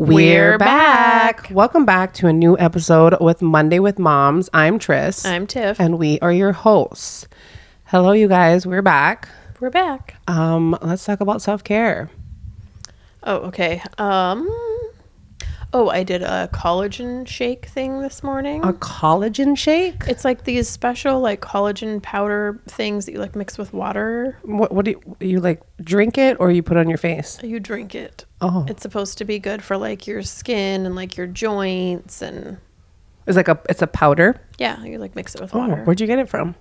We're 0.00 0.56
back. 0.56 1.50
Welcome 1.50 1.84
back 1.84 2.14
to 2.14 2.26
a 2.26 2.32
new 2.32 2.56
episode 2.56 3.18
with 3.20 3.42
Monday 3.42 3.80
with 3.80 3.98
Moms. 3.98 4.48
I'm 4.54 4.78
Tris. 4.78 5.26
I'm 5.26 5.46
Tiff. 5.46 5.78
and 5.78 5.98
we 5.98 6.18
are 6.20 6.32
your 6.32 6.52
hosts. 6.52 7.28
Hello, 7.84 8.12
you 8.12 8.26
guys. 8.26 8.66
We're 8.66 8.80
back. 8.80 9.28
We're 9.60 9.68
back. 9.68 10.14
Um, 10.26 10.74
let's 10.80 11.04
talk 11.04 11.20
about 11.20 11.42
self 11.42 11.62
care. 11.64 12.08
Oh, 13.24 13.48
okay. 13.48 13.82
Um 13.98 14.48
Oh, 15.72 15.88
I 15.88 16.02
did 16.02 16.22
a 16.22 16.48
collagen 16.52 17.26
shake 17.28 17.66
thing 17.66 18.00
this 18.02 18.24
morning. 18.24 18.64
A 18.64 18.72
collagen 18.72 19.56
shake. 19.56 20.02
it's 20.08 20.24
like 20.24 20.42
these 20.44 20.68
special 20.68 21.20
like 21.20 21.40
collagen 21.40 22.02
powder 22.02 22.60
things 22.66 23.06
that 23.06 23.12
you 23.12 23.18
like 23.20 23.36
mix 23.36 23.56
with 23.56 23.72
water. 23.72 24.36
What? 24.42 24.72
What 24.72 24.84
do 24.84 24.90
you, 24.92 25.16
you 25.20 25.40
like? 25.40 25.62
Drink 25.80 26.18
it 26.18 26.38
or 26.40 26.50
you 26.50 26.62
put 26.64 26.76
on 26.76 26.88
your 26.88 26.98
face? 26.98 27.38
You 27.42 27.60
drink 27.60 27.94
it. 27.94 28.24
Oh, 28.40 28.66
It's 28.68 28.82
supposed 28.82 29.18
to 29.18 29.24
be 29.24 29.38
good 29.38 29.62
for 29.62 29.76
like 29.76 30.06
your 30.08 30.22
skin 30.22 30.86
and 30.86 30.96
like 30.96 31.16
your 31.16 31.28
joints 31.28 32.20
and 32.20 32.58
it's 33.26 33.36
like 33.36 33.48
a 33.48 33.60
it's 33.68 33.82
a 33.82 33.86
powder. 33.86 34.40
yeah, 34.58 34.82
you 34.82 34.98
like 34.98 35.14
mix 35.14 35.36
it 35.36 35.40
with 35.40 35.54
Oh, 35.54 35.58
water. 35.58 35.84
where'd 35.84 36.00
you 36.00 36.06
get 36.08 36.18
it 36.18 36.28
from? 36.28 36.56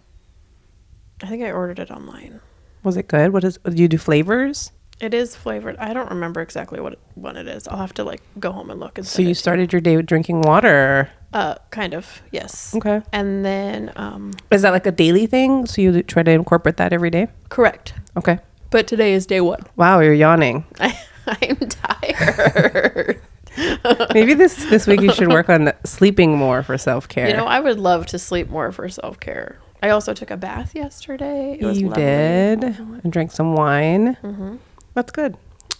I 1.23 1.27
think 1.27 1.43
I 1.43 1.51
ordered 1.51 1.79
it 1.79 1.89
online. 1.89 2.41
Was 2.83 2.95
it 2.95 3.07
good? 3.07 3.33
What 3.33 3.43
is? 3.43 3.57
Do 3.65 3.75
you 3.81 3.87
do 3.87 3.97
flavors? 3.97 4.71
It 4.99 5.13
is 5.13 5.35
flavored. 5.35 5.77
I 5.77 5.93
don't 5.93 6.09
remember 6.09 6.41
exactly 6.41 6.79
what 6.81 6.99
one 7.15 7.37
it 7.37 7.47
is. 7.47 7.67
I'll 7.67 7.77
have 7.77 7.93
to 7.95 8.03
like 8.03 8.21
go 8.39 8.51
home 8.51 8.69
and 8.69 8.79
look 8.79 8.97
and 8.97 9.07
So 9.07 9.21
you 9.21 9.33
started 9.33 9.71
your 9.71 9.79
day 9.81 9.95
with 9.95 10.05
drinking 10.05 10.41
water. 10.41 11.09
Uh, 11.33 11.55
kind 11.69 11.93
of, 11.93 12.21
yes. 12.31 12.73
Okay. 12.75 13.01
And 13.13 13.45
then, 13.45 13.93
um, 13.95 14.33
Is 14.51 14.63
that 14.63 14.71
like 14.71 14.85
a 14.87 14.91
daily 14.91 15.25
thing? 15.27 15.65
So 15.67 15.81
you 15.81 16.01
try 16.03 16.23
to 16.23 16.31
incorporate 16.31 16.77
that 16.77 16.91
every 16.91 17.09
day? 17.11 17.27
correct. 17.49 17.93
Okay. 18.17 18.39
But 18.71 18.87
today 18.87 19.13
is 19.13 19.25
day 19.25 19.41
one. 19.41 19.61
Wow, 19.77 19.99
you're 19.99 20.13
yawning. 20.13 20.65
I, 20.79 20.97
I'm 21.27 21.57
tired. 21.57 23.21
Maybe 24.13 24.33
this 24.35 24.55
this 24.69 24.85
week 24.85 25.01
you 25.01 25.11
should 25.13 25.27
work 25.29 25.49
on 25.49 25.71
sleeping 25.83 26.37
more 26.37 26.61
for 26.63 26.77
self 26.77 27.07
care. 27.07 27.27
you 27.27 27.33
know, 27.35 27.45
I 27.45 27.59
would 27.59 27.79
love 27.79 28.05
to 28.07 28.19
sleep 28.19 28.49
more 28.49 28.71
for 28.71 28.87
self 28.89 29.19
care. 29.19 29.57
I 29.81 29.89
also 29.89 30.13
took 30.13 30.29
a 30.29 30.37
bath 30.37 30.75
yesterday. 30.75 31.57
It 31.59 31.65
was 31.65 31.79
you 31.81 31.87
lovely. 31.87 32.03
did 32.03 32.63
and 32.63 33.11
drank 33.11 33.31
some 33.31 33.55
wine. 33.55 34.17
Mm-hmm. 34.23 34.57
That's 34.93 35.11
good. 35.11 35.37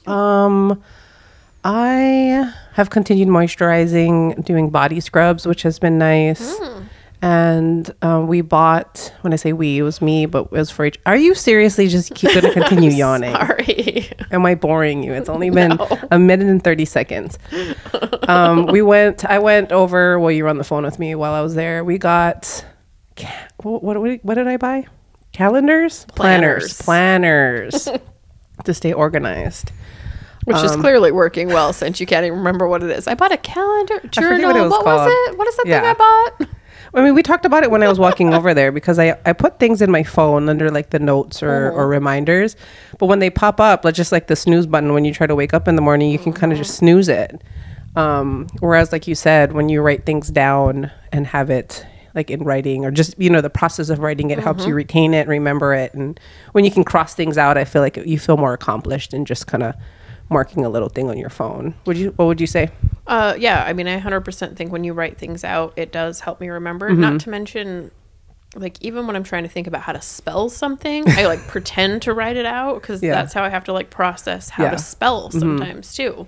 Um, 0.07 0.81
I 1.63 2.52
have 2.73 2.89
continued 2.89 3.27
moisturizing, 3.27 4.43
doing 4.45 4.69
body 4.69 4.99
scrubs, 4.99 5.45
which 5.45 5.63
has 5.63 5.79
been 5.79 5.97
nice. 5.97 6.57
Mm. 6.59 6.83
And 7.21 7.95
um, 8.02 8.27
we 8.27 8.39
bought. 8.39 9.11
When 9.21 9.33
I 9.33 9.35
say 9.35 9.52
we, 9.52 9.80
it 9.80 9.81
was 9.81 10.02
me, 10.02 10.25
but 10.25 10.45
it 10.45 10.52
was 10.52 10.71
for 10.71 10.85
each. 10.85 10.97
Are 11.05 11.17
you 11.17 11.35
seriously 11.35 11.89
just 11.89 12.15
keep 12.15 12.31
going 12.31 12.43
to 12.45 12.53
continue 12.61 12.91
yawning? 12.91 13.33
Sorry. 13.33 14.09
Am 14.31 14.45
I 14.45 14.55
boring 14.55 15.03
you? 15.03 15.11
It's 15.11 15.27
only 15.27 15.49
been 15.49 15.69
No. 15.75 15.99
a 16.11 16.17
minute 16.17 16.47
and 16.47 16.63
30 16.63 16.85
seconds. 16.85 17.37
Um, 18.30 18.67
we 18.67 18.81
went, 18.81 19.25
I 19.25 19.39
went 19.39 19.73
over, 19.73 20.17
well, 20.17 20.31
you 20.31 20.45
were 20.45 20.49
on 20.49 20.57
the 20.59 20.63
phone 20.63 20.83
with 20.85 20.97
me 20.97 21.13
while 21.15 21.33
I 21.33 21.41
was 21.41 21.55
there. 21.55 21.83
We 21.83 21.97
got, 21.97 22.63
what, 23.63 23.83
what, 23.83 23.99
what, 23.99 24.23
what 24.23 24.35
did 24.35 24.47
I 24.47 24.55
buy? 24.55 24.87
Calendars? 25.33 26.05
Planners. 26.15 26.81
Planners. 26.81 27.89
to 28.65 28.73
stay 28.73 28.93
organized. 28.93 29.71
Which 30.45 30.57
is 30.63 30.71
Um, 30.71 30.81
clearly 30.81 31.11
working 31.11 31.49
well 31.49 31.73
since 31.73 31.99
you 31.99 32.05
can't 32.05 32.25
even 32.25 32.39
remember 32.39 32.67
what 32.67 32.81
it 32.81 32.89
is. 32.89 33.07
I 33.07 33.13
bought 33.13 33.31
a 33.31 33.38
calendar 33.38 33.99
journal. 34.09 34.47
what 34.47 34.55
it 34.55 34.61
was 34.61 34.71
what 34.71 34.85
was 34.85 35.11
it? 35.29 35.38
What 35.38 35.47
is 35.47 35.55
that 35.57 35.67
Yeah. 35.67 35.81
thing 35.81 35.89
I 35.89 35.93
bought? 35.93 36.49
I 36.95 37.03
mean, 37.03 37.13
we 37.13 37.21
talked 37.21 37.45
about 37.45 37.61
it 37.63 37.69
when 37.69 37.83
I 37.83 37.87
was 37.87 37.99
walking 37.99 38.33
over 38.33 38.53
there 38.55 38.71
because 38.71 38.97
I, 38.97 39.15
I 39.23 39.33
put 39.33 39.59
things 39.59 39.80
in 39.80 39.91
my 39.91 40.02
phone 40.02 40.49
under 40.49 40.71
like 40.71 40.89
the 40.89 40.97
notes 40.97 41.43
or, 41.43 41.69
or 41.71 41.87
reminders. 41.87 42.55
But 42.97 43.05
when 43.07 43.19
they 43.19 43.30
pop 43.30 43.59
up, 43.59 43.85
like 43.85 43.93
just 43.93 44.11
like 44.11 44.25
the 44.25 44.35
snooze 44.35 44.65
button, 44.65 44.93
when 44.93 45.05
you 45.05 45.13
try 45.13 45.27
to 45.27 45.35
wake 45.35 45.53
up 45.53 45.67
in 45.67 45.75
the 45.75 45.83
morning, 45.83 46.09
you 46.09 46.17
can 46.17 46.33
kind 46.33 46.52
of 46.52 46.57
just 46.57 46.75
snooze 46.75 47.07
it. 47.07 47.41
Um, 47.95 48.47
whereas, 48.59 48.91
like 48.91 49.07
you 49.07 49.13
said, 49.13 49.52
when 49.52 49.70
you 49.70 49.81
write 49.81 50.05
things 50.05 50.30
down 50.30 50.89
and 51.11 51.27
have 51.27 51.52
it 51.52 51.86
like 52.15 52.30
in 52.31 52.43
writing 52.43 52.86
or 52.86 52.92
just, 52.92 53.17
you 53.20 53.30
know, 53.30 53.42
the 53.42 53.49
process 53.49 53.89
of 53.89 53.99
writing 53.99 54.31
it 54.31 54.39
helps 54.39 54.65
you 54.65 54.73
retain 54.73 55.14
it, 55.14 55.27
remember 55.27 55.73
it. 55.73 55.93
And 55.93 56.20
when 56.53 56.65
you 56.65 56.71
can 56.71 56.83
cross 56.83 57.14
things 57.15 57.37
out, 57.37 57.58
I 57.58 57.65
feel 57.65 57.81
like 57.81 57.97
you 57.97 58.17
feel 58.20 58.37
more 58.37 58.53
accomplished 58.53 59.11
than 59.11 59.25
just 59.25 59.47
kind 59.47 59.64
of 59.64 59.75
marking 60.30 60.64
a 60.65 60.70
little 60.70 60.89
thing 60.89 61.09
on 61.09 61.17
your 61.17 61.30
phone. 61.30 61.73
Would 61.86 61.97
you, 61.97 62.11
what 62.15 62.25
would 62.25 62.42
you 62.42 62.47
say? 62.47 62.70
Uh, 63.08 63.36
yeah, 63.39 63.64
I 63.65 63.73
mean, 63.73 63.87
I 63.87 63.99
100% 63.99 64.55
think 64.55 64.71
when 64.71 64.83
you 64.83 64.93
write 64.93 65.17
things 65.17 65.43
out, 65.43 65.73
it 65.75 65.92
does 65.92 66.20
help 66.20 66.39
me 66.39 66.49
remember. 66.49 66.89
Mm-hmm. 66.89 67.02
Not 67.02 67.20
to 67.21 67.30
mention, 67.31 67.89
like, 68.55 68.77
even 68.81 69.08
when 69.08 69.15
I'm 69.15 69.23
trying 69.23 69.43
to 69.43 69.49
think 69.49 69.65
about 69.65 69.81
how 69.81 69.93
to 69.93 70.02
spell 70.02 70.49
something, 70.49 71.03
I 71.09 71.26
like 71.26 71.39
pretend 71.47 72.03
to 72.03 72.14
write 72.14 72.37
it 72.37 72.45
out 72.45 72.81
because 72.81 73.02
Yeah. 73.02 73.14
that's 73.15 73.33
how 73.33 73.43
I 73.43 73.49
have 73.49 73.64
to 73.65 73.73
like 73.73 73.89
process 73.89 74.49
how 74.49 74.64
Yeah. 74.64 74.70
Mm-hmm. 74.70 74.77
to 74.77 74.83
spell 74.83 75.31
sometimes 75.31 75.93
too. 75.95 76.27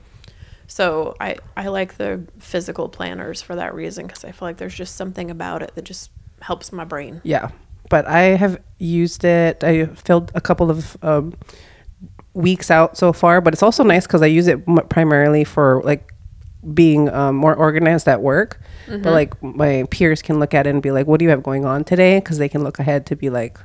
So 0.72 1.18
I, 1.20 1.36
I 1.58 1.68
like 1.68 1.98
the 1.98 2.26
physical 2.40 2.88
planners 2.88 3.42
for 3.42 3.58
that 3.58 3.76
reason 3.76 4.08
because 4.08 4.24
I 4.24 4.32
feel 4.32 4.48
like 4.48 4.56
there's 4.56 4.74
just 4.74 4.96
something 4.96 5.30
about 5.30 5.62
it 5.62 5.76
that 5.76 5.84
just 5.84 6.12
helps 6.40 6.72
my 6.72 6.86
brain. 6.86 7.20
Yeah, 7.26 7.50
but 7.90 8.08
I 8.08 8.22
have 8.38 8.58
used 8.80 9.26
it. 9.26 9.66
I 9.66 9.88
filled 9.88 10.31
a 10.34 10.40
couple 10.40 10.72
of 10.72 10.96
um, 11.04 11.34
weeks 12.34 12.72
out 12.72 12.98
so 12.98 13.12
far, 13.12 13.42
but 13.42 13.54
it's 13.54 13.62
also 13.62 13.84
nice 13.84 14.08
because 14.08 14.22
I 14.22 14.28
use 14.28 14.48
it 14.48 14.64
m- 14.66 14.88
primarily 14.88 15.44
for 15.44 15.81
like 15.84 16.14
being 16.74 17.10
um, 17.10 17.36
more 17.36 17.54
organized 17.54 18.08
at 18.08 18.22
work. 18.22 18.62
But 18.88 19.12
like 19.12 19.44
my 19.44 19.84
peers 19.92 20.22
can 20.22 20.40
look 20.40 20.54
at 20.54 20.68
it 20.68 20.70
and 20.70 20.81
be 20.81 20.92
like, 20.92 21.06
"What 21.06 21.20
do 21.20 21.26
you 21.26 21.31
have 21.31 21.44
going 21.44 21.66
on 21.66 21.84
today?" 21.84 22.20
Because 22.20 22.38
they 22.38 22.48
can 22.48 22.64
look 22.64 22.80
ahead 22.80 23.06
to 23.08 23.18
be 23.18 23.30
like, 23.30 23.60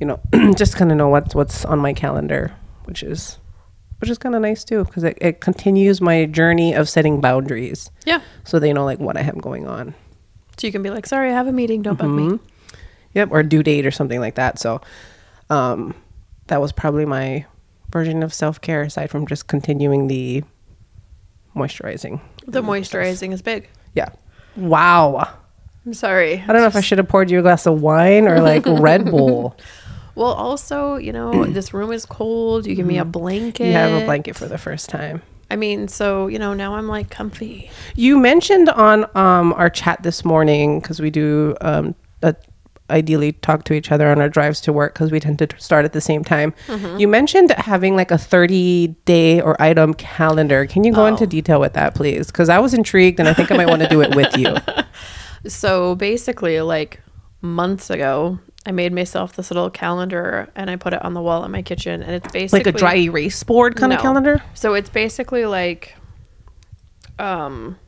you 0.00 0.06
know, 0.06 0.20
just 0.56 0.76
kind 0.76 0.90
of 0.90 0.96
know 0.96 1.08
what's 1.08 1.34
what's 1.34 1.66
on 1.66 1.80
my 1.80 1.92
calendar, 1.92 2.54
which 2.84 3.02
is 3.02 3.38
which 3.98 4.10
is 4.10 4.18
kind 4.18 4.34
of 4.34 4.42
nice 4.42 4.64
too 4.64 4.84
because 4.84 5.04
it, 5.04 5.16
it 5.20 5.40
continues 5.40 6.00
my 6.00 6.26
journey 6.26 6.74
of 6.74 6.88
setting 6.88 7.20
boundaries, 7.20 7.90
Yeah. 8.04 8.20
so 8.44 8.58
they 8.58 8.72
know 8.72 8.84
like 8.84 8.98
what 8.98 9.16
I 9.16 9.22
have 9.22 9.40
going 9.40 9.66
on. 9.66 9.94
So 10.58 10.66
you 10.66 10.72
can 10.72 10.82
be 10.82 10.90
like, 10.90 11.06
sorry, 11.06 11.30
I 11.30 11.32
have 11.34 11.46
a 11.46 11.52
meeting. 11.52 11.82
Don't 11.82 11.98
bug 11.98 12.08
Mm-hmm. 12.08 12.32
me. 12.34 12.38
Yep, 13.14 13.28
or 13.32 13.42
due 13.42 13.62
date 13.62 13.86
or 13.86 13.90
something 13.90 14.20
like 14.20 14.34
that. 14.34 14.58
So 14.58 14.80
um, 15.50 15.94
that 16.48 16.60
was 16.60 16.72
probably 16.72 17.04
my 17.06 17.46
version 17.90 18.22
of 18.22 18.34
self 18.34 18.60
care 18.60 18.82
aside 18.82 19.08
from 19.10 19.26
just 19.26 19.46
continuing 19.48 20.08
the 20.08 20.44
moisturizing. 21.54 22.20
The 22.46 22.62
moisturizing 22.62 23.32
is 23.32 23.42
big. 23.42 23.68
Yeah. 23.94 24.10
Wow. 24.56 25.28
I'm 25.84 25.94
sorry. 25.94 26.34
I 26.42 26.46
don't 26.46 26.56
know 26.60 26.66
if 26.66 26.76
I 26.76 26.80
should 26.80 26.98
have 26.98 27.08
poured 27.08 27.30
you 27.30 27.38
a 27.38 27.42
glass 27.42 27.66
of 27.66 27.80
wine 27.80 28.26
or 28.28 28.40
like 28.40 28.64
Red 28.66 29.04
Bull. 29.06 29.56
Well, 30.16 30.32
also, 30.32 30.96
you 30.96 31.12
know, 31.12 31.44
this 31.44 31.72
room 31.72 31.92
is 31.92 32.04
cold. 32.06 32.66
You 32.66 32.74
give 32.74 32.86
me 32.86 32.98
a 32.98 33.04
blanket. 33.04 33.62
Mm-hmm. 33.62 33.72
You 33.72 33.76
have 33.76 34.02
a 34.02 34.04
blanket 34.04 34.34
for 34.34 34.46
the 34.46 34.58
first 34.58 34.88
time. 34.88 35.22
I 35.50 35.56
mean, 35.56 35.86
so 35.86 36.26
you 36.26 36.38
know, 36.38 36.54
now 36.54 36.74
I'm 36.74 36.88
like 36.88 37.10
comfy. 37.10 37.70
You 37.94 38.18
mentioned 38.18 38.68
on 38.70 39.04
um, 39.16 39.52
our 39.52 39.70
chat 39.70 40.02
this 40.02 40.24
morning 40.24 40.80
because 40.80 41.00
we 41.00 41.10
do 41.10 41.54
um, 41.60 41.94
uh, 42.22 42.32
ideally 42.90 43.32
talk 43.32 43.64
to 43.64 43.74
each 43.74 43.92
other 43.92 44.08
on 44.08 44.20
our 44.20 44.28
drives 44.28 44.60
to 44.62 44.72
work 44.72 44.94
because 44.94 45.12
we 45.12 45.20
tend 45.20 45.38
to 45.40 45.48
start 45.58 45.84
at 45.84 45.92
the 45.92 46.00
same 46.00 46.24
time. 46.24 46.54
You 46.98 47.08
mentioned 47.08 47.50
having 47.52 47.94
like 47.94 48.10
a 48.10 48.18
30 48.18 48.88
day 49.04 49.40
or 49.40 49.60
item 49.60 49.94
calendar. 49.94 50.66
Can 50.66 50.82
you 50.82 50.92
go 50.92 51.06
into 51.06 51.26
detail 51.26 51.60
with 51.60 51.74
that, 51.74 51.94
please? 51.94 52.28
Because 52.28 52.48
I 52.48 52.58
was 52.58 52.74
intrigued 52.74 53.20
and 53.20 53.28
I 53.28 53.34
think 53.34 53.52
I 53.52 53.56
might 53.56 53.68
want 53.68 53.82
to 53.82 53.88
do 53.88 54.00
it 54.00 54.14
with 54.16 54.36
you. 54.36 54.56
So 55.48 55.94
basically, 55.94 56.60
like 56.60 57.00
months 57.40 57.88
ago, 57.88 58.40
I 58.66 58.72
made 58.72 58.92
myself 58.92 59.34
this 59.36 59.50
little 59.50 59.70
calendar 59.70 60.50
and 60.56 60.68
I 60.68 60.76
put 60.76 60.92
it 60.92 61.02
on 61.04 61.14
the 61.14 61.22
wall 61.22 61.44
in 61.44 61.52
my 61.52 61.62
kitchen. 61.62 62.02
And 62.02 62.12
it's 62.16 62.30
basically 62.32 62.58
Like 62.64 62.74
a 62.74 62.78
dry 62.78 62.96
erase 62.96 63.42
board 63.44 63.76
kind 63.76 63.92
of 63.92 64.00
calendar? 64.00 64.42
So 64.54 64.74
it's 64.74 64.90
basically 64.90 65.46
like, 65.46 65.94
um, 67.18 67.78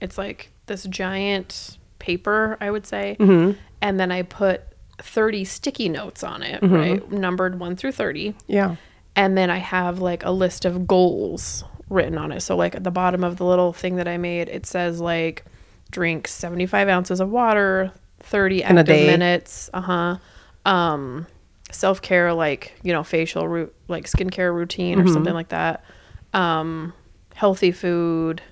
it's 0.00 0.18
like 0.18 0.50
this 0.66 0.84
giant 0.84 1.78
paper, 1.98 2.56
I 2.60 2.70
would 2.70 2.86
say, 2.86 3.16
Mm-hmm. 3.18 3.58
and 3.80 3.98
then 4.00 4.12
I 4.12 4.22
put 4.22 4.62
thirty 4.98 5.44
sticky 5.44 5.88
notes 5.88 6.22
on 6.22 6.42
it, 6.42 6.60
Mm-hmm. 6.62 6.74
right, 6.74 7.10
numbered 7.12 7.58
one 7.58 7.76
through 7.76 7.92
thirty. 7.92 8.34
Yeah. 8.46 8.76
and 9.16 9.36
then 9.38 9.48
I 9.50 9.58
have 9.58 10.00
like 10.00 10.24
a 10.24 10.30
list 10.30 10.64
of 10.64 10.86
goals 10.86 11.64
written 11.88 12.18
on 12.18 12.32
it. 12.32 12.40
So 12.40 12.56
like 12.56 12.74
at 12.74 12.84
the 12.84 12.90
bottom 12.90 13.24
of 13.24 13.36
the 13.36 13.44
little 13.44 13.72
thing 13.72 13.96
that 13.96 14.08
I 14.08 14.16
made, 14.18 14.48
it 14.48 14.66
says 14.66 15.00
like 15.00 15.44
drink 15.90 16.26
75 16.28 16.88
ounces 16.88 17.20
of 17.20 17.30
water, 17.30 17.92
30 18.24 18.62
In 18.62 18.76
a 18.78 18.80
active 18.80 18.86
day. 18.86 19.06
minutes. 19.06 19.70
Uh-huh. 19.72 20.16
Um 20.64 21.26
self-care 21.70 22.32
like, 22.32 22.72
you 22.82 22.92
know, 22.92 23.02
facial 23.02 23.48
root 23.48 23.74
like 23.88 24.04
skincare 24.06 24.54
routine 24.54 25.00
or 25.00 25.08
something 25.08 25.34
like 25.34 25.48
that. 25.48 25.84
Um 26.32 26.92
healthy 27.34 27.72
food, 27.72 28.42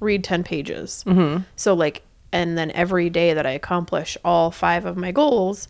read 0.00 0.24
10 0.24 0.42
pages. 0.44 1.04
So 1.56 1.74
like 1.74 2.02
and 2.32 2.56
then 2.56 2.70
every 2.70 3.10
day 3.10 3.34
that 3.34 3.44
I 3.46 3.50
accomplish 3.50 4.16
all 4.24 4.50
5 4.50 4.86
of 4.86 4.96
my 4.96 5.12
goals, 5.12 5.68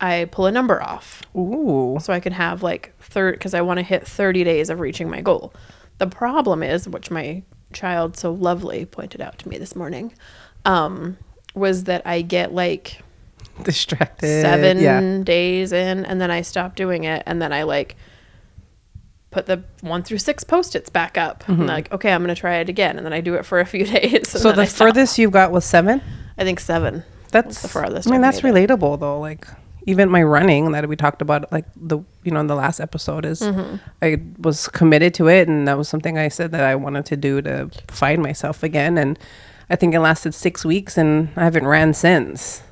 I 0.00 0.26
pull 0.30 0.46
a 0.46 0.52
number 0.52 0.82
off 0.82 1.22
Ooh. 1.36 1.98
so 2.00 2.12
I 2.12 2.20
can 2.20 2.32
have 2.32 2.62
like 2.62 2.94
third 3.00 3.34
because 3.34 3.52
I 3.52 3.60
want 3.60 3.78
to 3.78 3.82
hit 3.82 4.06
30 4.06 4.42
days 4.44 4.70
of 4.70 4.80
reaching 4.80 5.10
my 5.10 5.20
goal. 5.20 5.52
The 5.98 6.06
problem 6.06 6.62
is, 6.62 6.88
which 6.88 7.10
my 7.10 7.42
child 7.72 8.16
so 8.16 8.32
lovely 8.32 8.86
pointed 8.86 9.20
out 9.20 9.38
to 9.40 9.48
me 9.48 9.58
this 9.58 9.74
morning, 9.76 10.14
um, 10.64 11.18
was 11.58 11.84
that 11.84 12.02
I 12.06 12.22
get 12.22 12.52
like 12.54 13.02
Distracted. 13.62 14.42
seven 14.42 14.78
Yeah. 14.78 15.20
days 15.24 15.72
in 15.72 16.04
and 16.04 16.20
then 16.20 16.30
I 16.30 16.42
stop 16.42 16.76
doing 16.76 17.04
it 17.04 17.22
and 17.26 17.42
then 17.42 17.52
I 17.52 17.64
like 17.64 17.96
put 19.30 19.46
the 19.46 19.62
one 19.82 20.02
through 20.02 20.18
six 20.18 20.42
post-its 20.44 20.88
back 20.88 21.18
up. 21.18 21.44
I'm 21.48 21.66
like, 21.66 21.92
okay, 21.92 22.12
I'm 22.12 22.22
gonna 22.22 22.34
try 22.34 22.56
it 22.56 22.68
again, 22.68 22.96
and 22.96 23.04
then 23.04 23.12
I 23.12 23.20
do 23.20 23.34
it 23.34 23.44
for 23.44 23.60
a 23.60 23.66
few 23.66 23.84
days. 23.96 24.28
So 24.30 24.52
the 24.52 24.64
furthest 24.66 25.18
you 25.18 25.30
got 25.30 25.52
was 25.52 25.64
seven. 25.64 26.00
I 26.38 26.44
think 26.44 26.60
seven. 26.60 27.04
That's 27.30 27.60
the 27.60 27.68
farthest 27.68 28.08
I 28.08 28.10
mean, 28.12 28.22
that's 28.22 28.40
relatable 28.40 29.00
though. 29.00 29.20
Like 29.20 29.46
even 29.86 30.08
my 30.08 30.22
running 30.22 30.72
that 30.72 30.88
we 30.88 30.96
talked 30.96 31.20
about, 31.20 31.50
like 31.52 31.66
the 31.76 31.98
you 32.22 32.30
know 32.30 32.40
in 32.40 32.46
the 32.46 32.54
last 32.54 32.80
episode, 32.80 33.26
is 33.26 33.40
Mm-hmm. 33.42 33.76
I 34.00 34.22
was 34.38 34.66
committed 34.68 35.12
to 35.14 35.28
it, 35.28 35.46
and 35.48 35.68
that 35.68 35.76
was 35.76 35.88
something 35.90 36.16
I 36.16 36.28
said 36.28 36.52
that 36.52 36.64
I 36.64 36.74
wanted 36.74 37.04
to 37.06 37.16
do 37.16 37.42
to 37.42 37.68
find 37.88 38.22
myself 38.22 38.62
again. 38.62 38.96
And 38.96 39.18
I 39.70 39.76
think 39.76 39.94
it 39.94 40.00
lasted 40.00 40.34
six 40.34 40.64
weeks, 40.64 40.96
and 40.96 41.28
I 41.36 41.44
haven't 41.44 41.66
ran 41.66 41.92
since. 41.94 42.62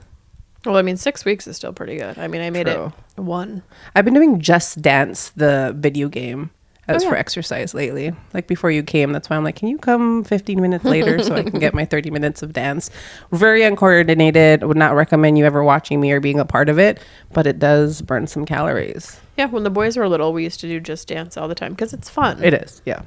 Well, 0.64 0.76
I 0.76 0.82
mean, 0.82 0.96
six 0.96 1.24
weeks 1.24 1.46
is 1.46 1.56
still 1.56 1.72
pretty 1.72 1.96
good. 1.96 2.18
I 2.18 2.26
mean, 2.26 2.40
I 2.42 2.50
made 2.50 2.66
True. 2.66 2.92
it 3.16 3.20
one. 3.20 3.62
I've 3.94 4.04
been 4.04 4.14
doing 4.14 4.40
Just 4.40 4.82
Dance, 4.82 5.30
the 5.36 5.72
video 5.78 6.08
game, 6.08 6.50
as 6.88 7.04
Oh, 7.04 7.10
for 7.10 7.16
exercise 7.16 7.72
lately. 7.72 8.12
Like 8.34 8.48
before 8.48 8.70
you 8.72 8.82
came, 8.82 9.12
that's 9.12 9.30
why 9.30 9.36
I'm 9.36 9.44
like, 9.44 9.54
can 9.56 9.68
you 9.68 9.78
come 9.78 10.24
15 10.24 10.60
minutes 10.60 10.84
later 10.84 11.22
so 11.22 11.36
I 11.36 11.42
can 11.44 11.60
get 11.60 11.72
my 11.74 11.84
30 11.84 12.10
minutes 12.10 12.42
of 12.42 12.52
dance? 12.52 12.90
Very 13.30 13.62
uncoordinated. 13.62 14.64
Would 14.64 14.76
not 14.76 14.94
recommend 14.96 15.38
you 15.38 15.44
ever 15.44 15.62
watching 15.62 16.00
me 16.00 16.10
or 16.10 16.18
being 16.20 16.40
a 16.40 16.44
part 16.44 16.68
of 16.68 16.78
it, 16.80 16.98
but 17.32 17.46
it 17.46 17.58
does 17.60 18.02
burn 18.02 18.26
some 18.26 18.44
calories. 18.44 19.20
Yeah, 19.36 19.46
when 19.46 19.62
the 19.62 19.70
boys 19.70 19.96
were 19.96 20.08
little, 20.08 20.32
we 20.32 20.42
used 20.44 20.58
to 20.60 20.66
do 20.68 20.80
just 20.80 21.06
dance 21.06 21.36
all 21.36 21.46
the 21.46 21.54
time 21.54 21.74
because 21.74 21.92
it's 21.92 22.08
fun. 22.08 22.42
It 22.42 22.54
is, 22.54 22.82
yeah. 22.84 23.02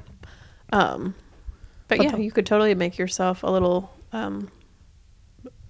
Um, 0.72 1.14
but 1.98 2.04
yeah, 2.04 2.12
the- 2.12 2.22
you 2.22 2.30
could 2.30 2.46
totally 2.46 2.74
make 2.74 2.96
yourself 2.98 3.42
a 3.42 3.50
little 3.50 3.90
um, 4.12 4.50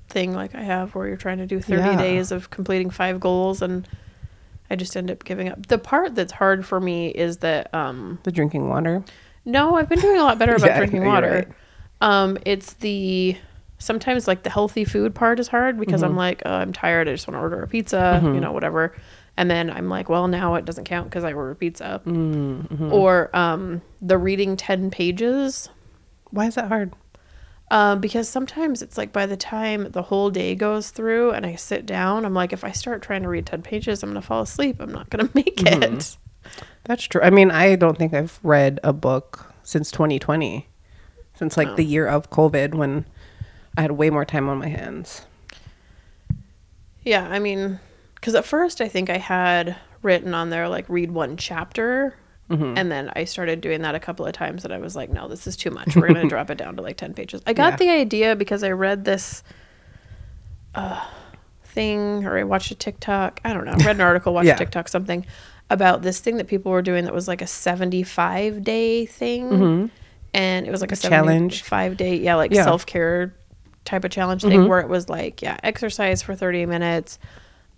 thing 0.09 0.33
like 0.35 0.55
I 0.55 0.63
have, 0.63 0.95
where 0.95 1.07
you're 1.07 1.17
trying 1.17 1.39
to 1.39 1.47
do 1.47 1.61
30 1.61 1.83
Yeah. 1.83 1.97
days 1.97 2.33
of 2.33 2.51
completing 2.51 2.91
five 2.91 3.21
goals, 3.21 3.63
and 3.63 3.87
I 4.71 4.77
just 4.77 4.97
end 4.97 5.11
up 5.11 5.25
giving 5.25 5.49
up. 5.49 5.67
The 5.67 5.79
part 5.79 6.15
that's 6.15 6.33
hard 6.33 6.65
for 6.67 6.81
me 6.81 7.09
is 7.09 7.39
that 7.39 7.73
um, 7.75 8.19
The 8.25 8.33
drinking 8.33 8.69
water. 8.69 9.03
no, 9.45 9.77
I've 9.77 9.89
been 9.89 10.01
doing 10.01 10.19
a 10.19 10.23
lot 10.23 10.39
better 10.39 10.55
about 10.57 10.67
Yeah, 10.69 10.77
drinking 10.79 11.05
water. 11.05 11.31
right. 11.47 11.49
Um, 12.01 12.39
it's 12.47 12.75
the 12.75 13.37
sometimes 13.79 14.27
like 14.29 14.43
the 14.43 14.51
healthy 14.51 14.85
food 14.85 15.15
part 15.15 15.39
is 15.41 15.49
hard 15.49 15.79
because 15.79 16.03
Mm-hmm. 16.03 16.11
I'm 16.11 16.17
like, 16.17 16.43
oh, 16.45 16.53
I'm 16.53 16.73
tired. 16.73 17.09
I 17.09 17.13
just 17.13 17.27
want 17.29 17.37
to 17.37 17.41
order 17.41 17.63
a 17.63 17.67
pizza, 17.69 18.21
you 18.23 18.41
know, 18.41 18.53
whatever. 18.53 18.95
And 19.37 19.51
then 19.51 19.71
I'm 19.71 19.89
like, 19.89 20.09
well, 20.09 20.29
now 20.29 20.55
it 20.57 20.65
doesn't 20.65 20.85
count 20.85 21.09
because 21.09 21.25
I 21.25 21.33
ordered 21.33 21.59
pizza. 21.59 22.01
Mm-hmm. 22.05 22.93
Or 22.93 23.35
um, 23.35 23.81
the 24.03 24.19
reading 24.19 24.57
10 24.57 24.91
pages 24.91 25.69
Why 26.31 26.47
is 26.47 26.55
that 26.57 26.69
hard? 26.69 26.93
um, 27.73 28.01
because 28.01 28.29
sometimes 28.29 28.83
it's 28.83 28.99
like 28.99 29.13
by 29.13 29.27
the 29.27 29.37
time 29.37 29.93
the 29.93 30.03
whole 30.03 30.29
day 30.31 30.57
goes 30.57 30.91
through 30.91 31.31
and 31.31 31.47
I 31.47 31.55
sit 31.55 31.87
down, 31.87 32.25
I'm 32.25 32.35
like, 32.35 32.53
if 32.53 32.65
I 32.65 32.73
start 32.73 33.01
trying 33.01 33.23
to 33.23 33.29
read 33.29 33.47
10 33.47 33.63
pages, 33.63 34.03
I'm 34.03 34.11
going 34.11 34.21
to 34.21 34.27
fall 34.27 34.43
asleep. 34.43 34.81
I'm 34.81 34.91
not 34.91 35.09
going 35.09 35.29
to 35.29 35.33
make 35.35 35.57
Mm-hmm. 35.57 35.95
it. 35.95 36.17
That's 36.85 37.05
true. 37.05 37.21
I 37.23 37.31
mean, 37.31 37.53
I 37.53 37.77
don't 37.77 37.97
think 37.97 38.13
I've 38.13 38.41
read 38.43 38.81
a 38.83 38.93
book 38.93 39.53
since 39.63 39.93
2020, 39.93 40.67
since 41.35 41.57
Oh. 41.57 41.61
like 41.63 41.77
the 41.77 41.85
year 41.85 42.09
of 42.09 42.29
COVID 42.31 42.75
when 42.75 43.05
I 43.77 43.83
had 43.83 43.93
way 43.93 44.11
more 44.11 44.25
time 44.25 44.49
on 44.49 44.59
my 44.59 44.69
hands. 44.69 45.23
Yeah, 47.05 47.29
I 47.29 47.39
mean, 47.39 47.79
because 48.17 48.35
at 48.35 48.45
first 48.45 48.81
I 48.81 48.89
think 48.89 49.09
I 49.11 49.19
had 49.19 49.77
written 50.03 50.35
on 50.35 50.51
there 50.51 50.69
like 50.69 50.89
read 50.89 51.13
one 51.13 51.37
chapter. 51.37 52.15
Mm-hmm. 52.51 52.75
And 52.77 52.91
then 52.91 53.13
I 53.15 53.25
started 53.25 53.61
doing 53.61 53.83
that 53.83 53.95
a 53.95 54.01
couple 54.01 54.27
of 54.27 54.33
times, 54.33 54.65
and 54.65 54.75
I 54.75 54.79
was 54.79 54.97
like, 54.97 55.09
"No, 55.11 55.29
this 55.29 55.47
is 55.47 55.57
too 55.57 55.71
much. 55.71 55.95
We're 55.95 56.09
gonna 56.09 56.29
drop 56.29 56.51
it 56.51 56.59
down 56.59 56.77
to 56.77 56.83
like 56.83 56.97
ten 56.97 57.15
pages." 57.15 57.41
I 57.47 57.53
got 57.53 57.73
Yeah. 57.75 57.77
the 57.77 57.91
idea 57.91 58.37
because 58.37 58.63
I 58.65 58.71
read 58.71 59.05
this 59.05 59.43
uh, 60.75 61.05
thing, 61.65 62.25
or 62.27 62.39
I 62.39 62.45
watched 62.45 62.71
a 62.71 62.75
TikTok. 62.75 63.41
I 63.45 63.53
don't 63.53 63.65
know. 63.65 63.73
Read 63.85 63.97
an 63.97 64.01
article, 64.01 64.33
watched 64.35 64.47
Yeah. 64.49 64.55
a 64.55 64.59
TikTok, 64.59 64.89
something 64.89 65.25
about 65.69 66.03
this 66.03 66.19
thing 66.21 66.37
that 66.39 66.49
people 66.49 66.73
were 66.73 66.83
doing 66.83 67.05
that 67.05 67.15
was 67.15 67.29
like 67.29 67.43
a 67.43 67.47
seventy-five 67.47 68.65
day 68.65 69.07
thing, 69.07 69.91
and 70.35 70.67
it 70.67 70.71
was 70.71 70.81
like 70.81 70.93
a, 70.93 70.97
Mm-hmm. 70.97 71.07
A 71.07 71.11
challenge. 71.11 71.63
five 71.63 71.97
day, 71.97 72.17
yeah, 72.17 72.35
like 72.35 72.51
Yeah. 72.53 72.61
Mm-hmm. 72.63 72.69
self 72.69 72.87
care 72.87 73.35
type 73.85 74.05
of 74.05 74.11
challenge 74.11 74.43
thing 74.43 74.69
where 74.69 74.81
it 74.81 74.89
was 74.89 75.09
like, 75.09 75.41
yeah, 75.43 75.57
exercise 75.63 76.23
for 76.23 76.35
thirty 76.35 76.67
minutes. 76.67 77.19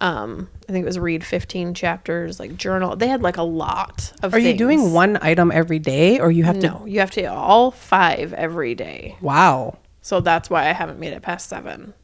Um, 0.02 0.50
I 0.68 0.72
think 0.72 0.82
it 0.82 0.86
was 0.86 0.98
read 0.98 1.24
fifteen 1.24 1.74
chapters, 1.74 2.40
like 2.40 2.56
journal. 2.56 2.96
They 2.96 3.06
had 3.06 3.22
like 3.22 3.36
a 3.36 3.42
lot 3.42 4.12
of. 4.22 4.34
Are 4.34 4.38
you 4.38 4.54
doing 4.54 4.92
one 4.92 5.16
item 5.22 5.52
every 5.52 5.78
day 5.78 6.18
or 6.18 6.30
you 6.30 6.44
have 6.44 6.58
to? 6.58 6.66
No, 6.66 6.86
you 6.86 6.98
have 7.00 7.12
to 7.12 7.24
all 7.26 7.70
five 7.70 8.32
every 8.32 8.74
day. 8.74 9.16
Wow. 9.20 9.78
So 10.00 10.20
that's 10.20 10.50
why 10.50 10.68
I 10.68 10.72
haven't 10.72 10.98
made 10.98 11.12
it 11.12 11.22
past 11.22 11.48
seven 11.48 11.94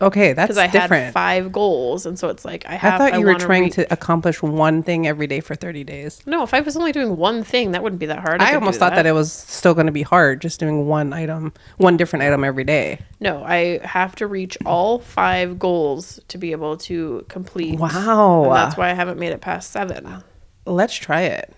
Okay, 0.00 0.32
that's 0.32 0.48
because 0.48 0.58
I 0.58 0.66
different. 0.66 1.04
had 1.04 1.12
five 1.12 1.52
goals, 1.52 2.04
and 2.04 2.18
so 2.18 2.28
it's 2.28 2.44
like 2.44 2.66
I 2.66 2.74
have. 2.74 3.00
I 3.00 3.10
thought 3.10 3.18
you 3.20 3.26
were 3.26 3.34
trying 3.34 3.64
reach- 3.64 3.74
to 3.74 3.92
accomplish 3.92 4.42
one 4.42 4.82
thing 4.82 5.06
every 5.06 5.26
day 5.26 5.40
for 5.40 5.54
30 5.54 5.84
days. 5.84 6.20
No, 6.26 6.42
if 6.42 6.52
I 6.52 6.60
was 6.60 6.76
only 6.76 6.90
doing 6.92 7.16
one 7.16 7.44
thing, 7.44 7.72
that 7.72 7.82
wouldn't 7.82 8.00
be 8.00 8.06
that 8.06 8.18
hard. 8.18 8.40
I, 8.40 8.46
could 8.46 8.54
almost 8.56 8.78
thought 8.78 8.94
that. 8.94 9.06
it 9.06 9.12
was 9.12 9.32
still 9.32 9.74
going 9.74 9.86
to 9.86 9.92
be 9.92 10.02
hard 10.02 10.40
just 10.40 10.58
doing 10.58 10.86
one 10.86 11.12
item, 11.12 11.52
one 11.76 11.96
different 11.96 12.24
item 12.24 12.42
every 12.42 12.64
day. 12.64 13.00
No, 13.20 13.44
I 13.44 13.78
have 13.84 14.16
to 14.16 14.26
reach 14.26 14.58
all 14.66 14.98
five 14.98 15.58
goals 15.58 16.20
to 16.28 16.38
be 16.38 16.52
able 16.52 16.76
to 16.78 17.24
complete. 17.28 17.78
Wow. 17.78 18.50
That's 18.52 18.76
why 18.76 18.90
I 18.90 18.94
haven't 18.94 19.18
made 19.18 19.32
it 19.32 19.40
past 19.40 19.70
seven. 19.70 20.22
Let's 20.66 20.94
try 20.94 21.22
it. 21.22 21.54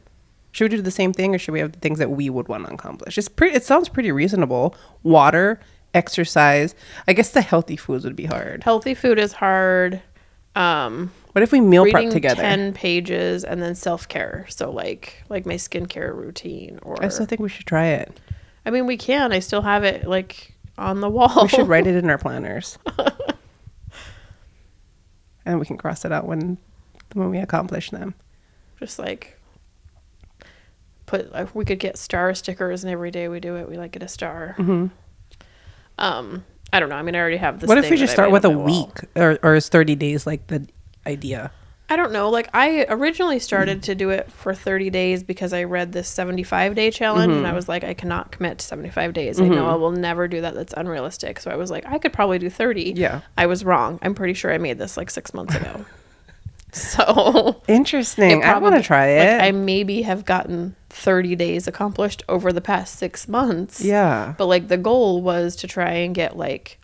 Should 0.53 0.71
we 0.71 0.77
do 0.79 0.83
the 0.83 0.91
same 0.91 1.13
thing 1.13 1.35
or 1.35 1.39
should 1.39 1.53
we 1.53 1.61
have 1.61 1.73
the 1.73 1.79
things 1.81 1.99
that 1.99 2.11
we 2.11 2.31
would 2.31 2.49
want 2.49 2.67
to 2.67 2.73
accomplish? 2.73 3.19
It's 3.19 3.29
pretty 3.29 3.55
it 3.55 3.63
sounds 3.63 3.91
pretty 3.91 4.11
reasonable. 4.11 4.75
Water, 5.03 5.61
exercise. 5.95 6.75
I 7.09 7.13
guess 7.13 7.31
the 7.31 7.41
healthy 7.43 7.77
foods 7.77 8.05
would 8.05 8.17
be 8.17 8.27
hard. 8.27 8.63
Healthy 8.65 8.95
food 8.95 9.19
is 9.19 9.33
hard. 9.33 10.01
Um, 10.55 11.13
What 11.33 11.43
if 11.43 11.53
we 11.53 11.61
meal 11.61 11.91
prep 11.91 12.11
together? 12.11 12.41
ten 12.43 12.73
pages 12.73 13.45
and 13.45 13.61
then 13.63 13.75
self 13.75 14.09
care. 14.09 14.47
So 14.49 14.71
like 14.71 15.23
like 15.29 15.45
my 15.47 15.55
skincare 15.55 16.15
routine 16.15 16.79
or 16.83 17.03
I 17.03 17.09
still 17.09 17.27
think 17.27 17.41
we 17.41 17.49
should 17.49 17.67
try 17.67 17.87
it. 17.89 18.19
I 18.65 18.71
mean 18.71 18.87
we 18.87 18.97
can. 18.97 19.33
I 19.33 19.39
still 19.41 19.63
have 19.63 19.85
it 19.85 20.07
like 20.09 20.55
on 20.79 21.01
the 21.01 21.09
wall. 21.11 21.43
We 21.43 21.49
should 21.49 21.69
write 21.69 21.87
it 21.87 21.95
in 21.97 22.09
our 22.11 22.19
planners. 22.27 22.79
and 25.45 25.61
we 25.61 25.67
can 25.67 25.77
cross 25.77 26.05
it 26.05 26.13
out 26.13 26.27
when 26.27 26.59
when 27.13 27.31
we 27.31 27.39
accomplish 27.39 27.91
them. 27.91 28.15
just 28.81 28.99
like 28.99 29.39
put 31.07 31.33
like, 31.33 31.55
we 31.55 31.65
could 31.65 31.79
get 31.79 31.97
star 31.97 32.35
stickers 32.35 32.83
and 32.83 32.93
every 32.93 33.11
day 33.13 33.29
we 33.29 33.39
do 33.41 33.57
it 33.57 33.69
we 33.69 33.77
like 33.77 33.93
get 33.93 34.03
a 34.03 34.09
star 34.09 34.57
um 35.99 36.45
i 36.73 36.81
don't 36.81 36.89
know 36.89 36.97
i 36.97 37.03
mean 37.03 37.15
i 37.15 37.19
already 37.19 37.37
have 37.37 37.61
this 37.61 37.69
Mm-hmm. 37.69 37.77
what 37.77 37.85
if 37.85 37.91
we 37.91 37.97
just 37.97 38.13
start 38.13 38.31
with 38.31 38.45
a 38.45 38.49
on 38.49 38.55
my 38.57 38.61
wall. 38.63 38.87
week 38.87 38.99
or, 39.17 39.39
or 39.43 39.55
is 39.55 39.69
30 39.69 39.95
days 39.95 40.27
like 40.27 40.47
the 40.49 40.67
idea? 41.07 41.51
i 41.89 41.95
don't 41.97 42.11
know 42.13 42.29
like 42.31 42.49
i 42.53 42.85
originally 42.89 43.39
started 43.39 43.85
to 43.85 43.95
do 43.95 44.11
it 44.11 44.31
for 44.33 44.53
30 44.55 44.91
days 44.91 45.23
because 45.23 45.53
i 45.53 45.63
read 45.63 45.93
this 45.93 46.09
75 46.09 46.75
day 46.75 46.91
challenge 46.91 47.33
and 47.33 47.45
i 47.47 47.49
Mm-hmm. 47.51 47.55
was 47.57 47.69
like 47.69 47.85
i 47.85 47.95
cannot 47.95 48.33
commit 48.33 48.59
to 48.59 48.65
75 48.67 49.13
days 49.13 49.41
i 49.41 49.47
know 49.47 49.67
i 49.69 49.75
will 49.77 49.93
never 49.93 50.27
do 50.27 50.41
that 50.41 50.55
that's 50.55 50.75
unrealistic 50.77 51.39
so 51.41 51.51
i 51.51 51.57
was 51.57 51.71
like 51.71 51.87
i 51.87 51.99
could 51.99 52.13
probably 52.13 52.39
do 52.41 52.51
30 52.51 52.95
Yeah. 52.97 53.21
i 53.39 53.47
was 53.47 53.65
wrong 53.65 54.01
i'm 54.03 54.15
pretty 54.17 54.35
sure 54.35 54.53
i 54.53 54.59
made 54.59 54.79
this 54.79 54.97
like 54.97 55.11
six 55.11 55.33
months 55.33 55.55
ago 55.55 55.85
so 56.73 57.63
Interesting. 57.69 58.43
It 58.43 58.45
I 58.45 58.59
want 58.59 58.63
probably- 58.63 58.79
to 58.81 58.85
try 58.87 59.17
like, 59.19 59.29
it. 59.29 59.43
I 59.43 59.53
maybe 59.53 60.03
have 60.03 60.25
gotten 60.25 60.75
30 60.97 61.37
days 61.37 61.69
accomplished 61.69 62.23
over 62.29 62.53
the 62.53 62.61
past 62.63 62.97
six 62.97 63.29
months. 63.29 63.83
yeah. 63.85 64.35
But 64.39 64.47
like 64.47 64.69
the 64.69 64.79
goal 64.79 65.21
was 65.21 65.55
to 65.57 65.67
try 65.69 65.91
and 65.91 66.15
get 66.15 66.37
like, 66.37 66.79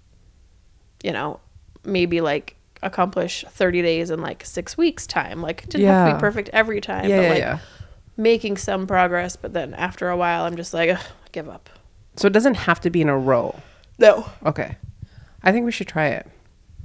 you 1.02 1.12
know, 1.12 1.40
maybe 1.85 2.21
like 2.21 2.57
accomplish 2.83 3.45
30 3.49 3.81
days 3.81 4.11
in 4.11 4.21
like 4.21 4.45
six 4.45 4.76
weeks 4.76 5.07
time. 5.07 5.40
Like 5.40 5.64
it 5.64 5.71
didn't 5.71 5.87
have 5.88 6.09
to 6.11 6.14
be 6.16 6.21
perfect 6.21 6.50
every 6.52 6.81
time, 6.81 7.09
Yeah, 7.09 7.16
but 7.16 7.23
yeah, 7.23 7.28
like 7.31 7.38
yeah. 7.38 7.59
making 8.19 8.59
some 8.59 8.87
progress. 8.87 9.35
But 9.35 9.54
then 9.54 9.73
after 9.75 10.11
a 10.11 10.16
while, 10.16 10.45
I'm 10.45 10.57
just 10.57 10.75
like, 10.75 10.90
Ugh, 10.90 11.00
give 11.33 11.49
up. 11.49 11.71
So 12.16 12.26
it 12.26 12.33
doesn't 12.35 12.54
have 12.54 12.81
to 12.83 12.90
be 12.90 13.00
in 13.00 13.09
a 13.09 13.19
row. 13.19 13.59
No. 13.99 14.28
Okay. 14.45 14.76
I 15.42 15.52
think 15.52 15.64
we 15.64 15.73
should 15.73 15.88
try 15.88 16.09
it. 16.09 16.26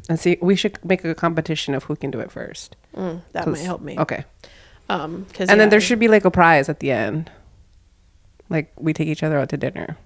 And 0.10 0.18
see, 0.18 0.38
we 0.42 0.56
should 0.56 0.80
make 0.86 1.04
a 1.04 1.14
competition 1.14 1.76
of 1.76 1.84
who 1.84 1.98
can 1.98 2.10
do 2.10 2.22
it 2.22 2.32
first. 2.32 2.78
Mm, 2.96 3.22
that 3.34 3.46
might 3.48 3.60
help 3.60 3.82
me. 3.82 4.00
Okay. 4.00 4.24
Um, 4.90 5.26
cause 5.34 5.50
And 5.50 5.60
then 5.60 5.70
there 5.70 5.82
should 5.82 6.00
be 6.00 6.08
like 6.08 6.26
a 6.26 6.32
prize 6.32 6.70
at 6.70 6.80
the 6.80 6.92
end. 6.92 7.30
Like 8.50 8.72
we 8.80 8.94
take 8.94 9.08
each 9.08 9.24
other 9.24 9.38
out 9.38 9.50
to 9.50 9.58
dinner. 9.58 9.98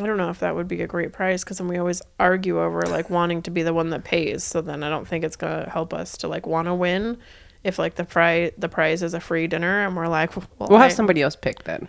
I 0.00 0.06
don't 0.06 0.16
know 0.16 0.30
if 0.30 0.38
that 0.40 0.54
would 0.54 0.68
be 0.68 0.80
a 0.82 0.86
great 0.86 1.12
prize 1.12 1.44
because 1.44 1.58
then 1.58 1.68
we 1.68 1.76
always 1.76 2.00
argue 2.18 2.60
over 2.62 2.82
like 2.82 3.10
wanting 3.10 3.42
to 3.42 3.50
be 3.50 3.62
the 3.62 3.74
one 3.74 3.90
that 3.90 4.04
pays. 4.04 4.42
So 4.42 4.60
then 4.62 4.82
I 4.82 4.88
don't 4.88 5.06
think 5.06 5.24
it's 5.24 5.36
gonna 5.36 5.68
help 5.68 5.92
us 5.92 6.16
to 6.18 6.28
like 6.28 6.46
want 6.46 6.66
to 6.68 6.74
win. 6.74 7.18
If 7.64 7.78
like 7.78 7.96
the 7.96 8.04
prize 8.04 8.52
the 8.56 8.68
prize 8.68 9.02
is 9.02 9.12
a 9.14 9.20
free 9.20 9.46
dinner 9.46 9.84
and 9.84 9.94
we're 9.96 10.08
like, 10.08 10.34
well, 10.36 10.46
We'll 10.58 10.76
I- 10.76 10.84
have 10.84 10.92
somebody 10.92 11.20
else 11.20 11.36
pick 11.36 11.64
then. 11.64 11.88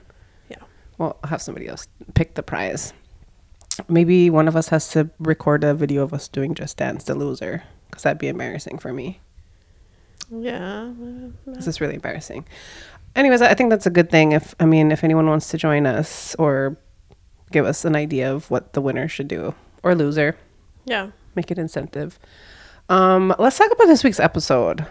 Yeah. 0.49 0.57
We'll 0.97 1.17
have 1.23 1.41
somebody 1.41 1.67
else 1.67 1.87
pick 2.13 2.33
the 2.35 2.43
prize. 2.43 2.93
Maybe 3.87 4.29
one 4.29 4.47
of 4.47 4.55
us 4.55 4.69
has 4.69 4.89
to 4.89 5.09
record 5.17 5.63
a 5.63 5.73
video 5.73 6.03
of 6.03 6.13
us 6.13 6.27
doing 6.27 6.53
Just 6.55 6.77
Dance 6.77 7.05
the 7.05 7.15
loser. 7.15 7.63
Because 7.89 8.03
that'd 8.03 8.17
be 8.19 8.27
embarrassing 8.27 8.79
for 8.79 8.91
me. 8.91 9.19
Yeah. 10.31 10.91
This 11.45 11.67
is 11.67 11.79
really 11.81 11.95
embarrassing. 11.95 12.45
Anyways, 13.15 13.41
I 13.41 13.53
think 13.53 13.69
that's 13.69 13.85
a 13.85 13.89
good 13.91 14.09
thing. 14.09 14.31
If 14.31 14.55
I 14.59 14.65
mean, 14.65 14.91
if 14.91 15.03
anyone 15.03 15.27
wants 15.27 15.49
to 15.49 15.57
join 15.57 15.85
us 15.85 16.35
or 16.39 16.77
give 17.51 17.65
us 17.65 17.85
an 17.85 17.95
idea 17.95 18.33
of 18.33 18.49
what 18.49 18.73
the 18.73 18.81
winner 18.81 19.07
should 19.07 19.27
do 19.27 19.53
or 19.83 19.93
loser, 19.95 20.35
Yeah. 20.85 21.11
make 21.35 21.51
it 21.51 21.59
incentive. 21.59 22.17
Um, 22.89 23.33
let's 23.37 23.57
talk 23.57 23.71
about 23.71 23.85
this 23.85 24.03
week's 24.03 24.19
episode. 24.19 24.85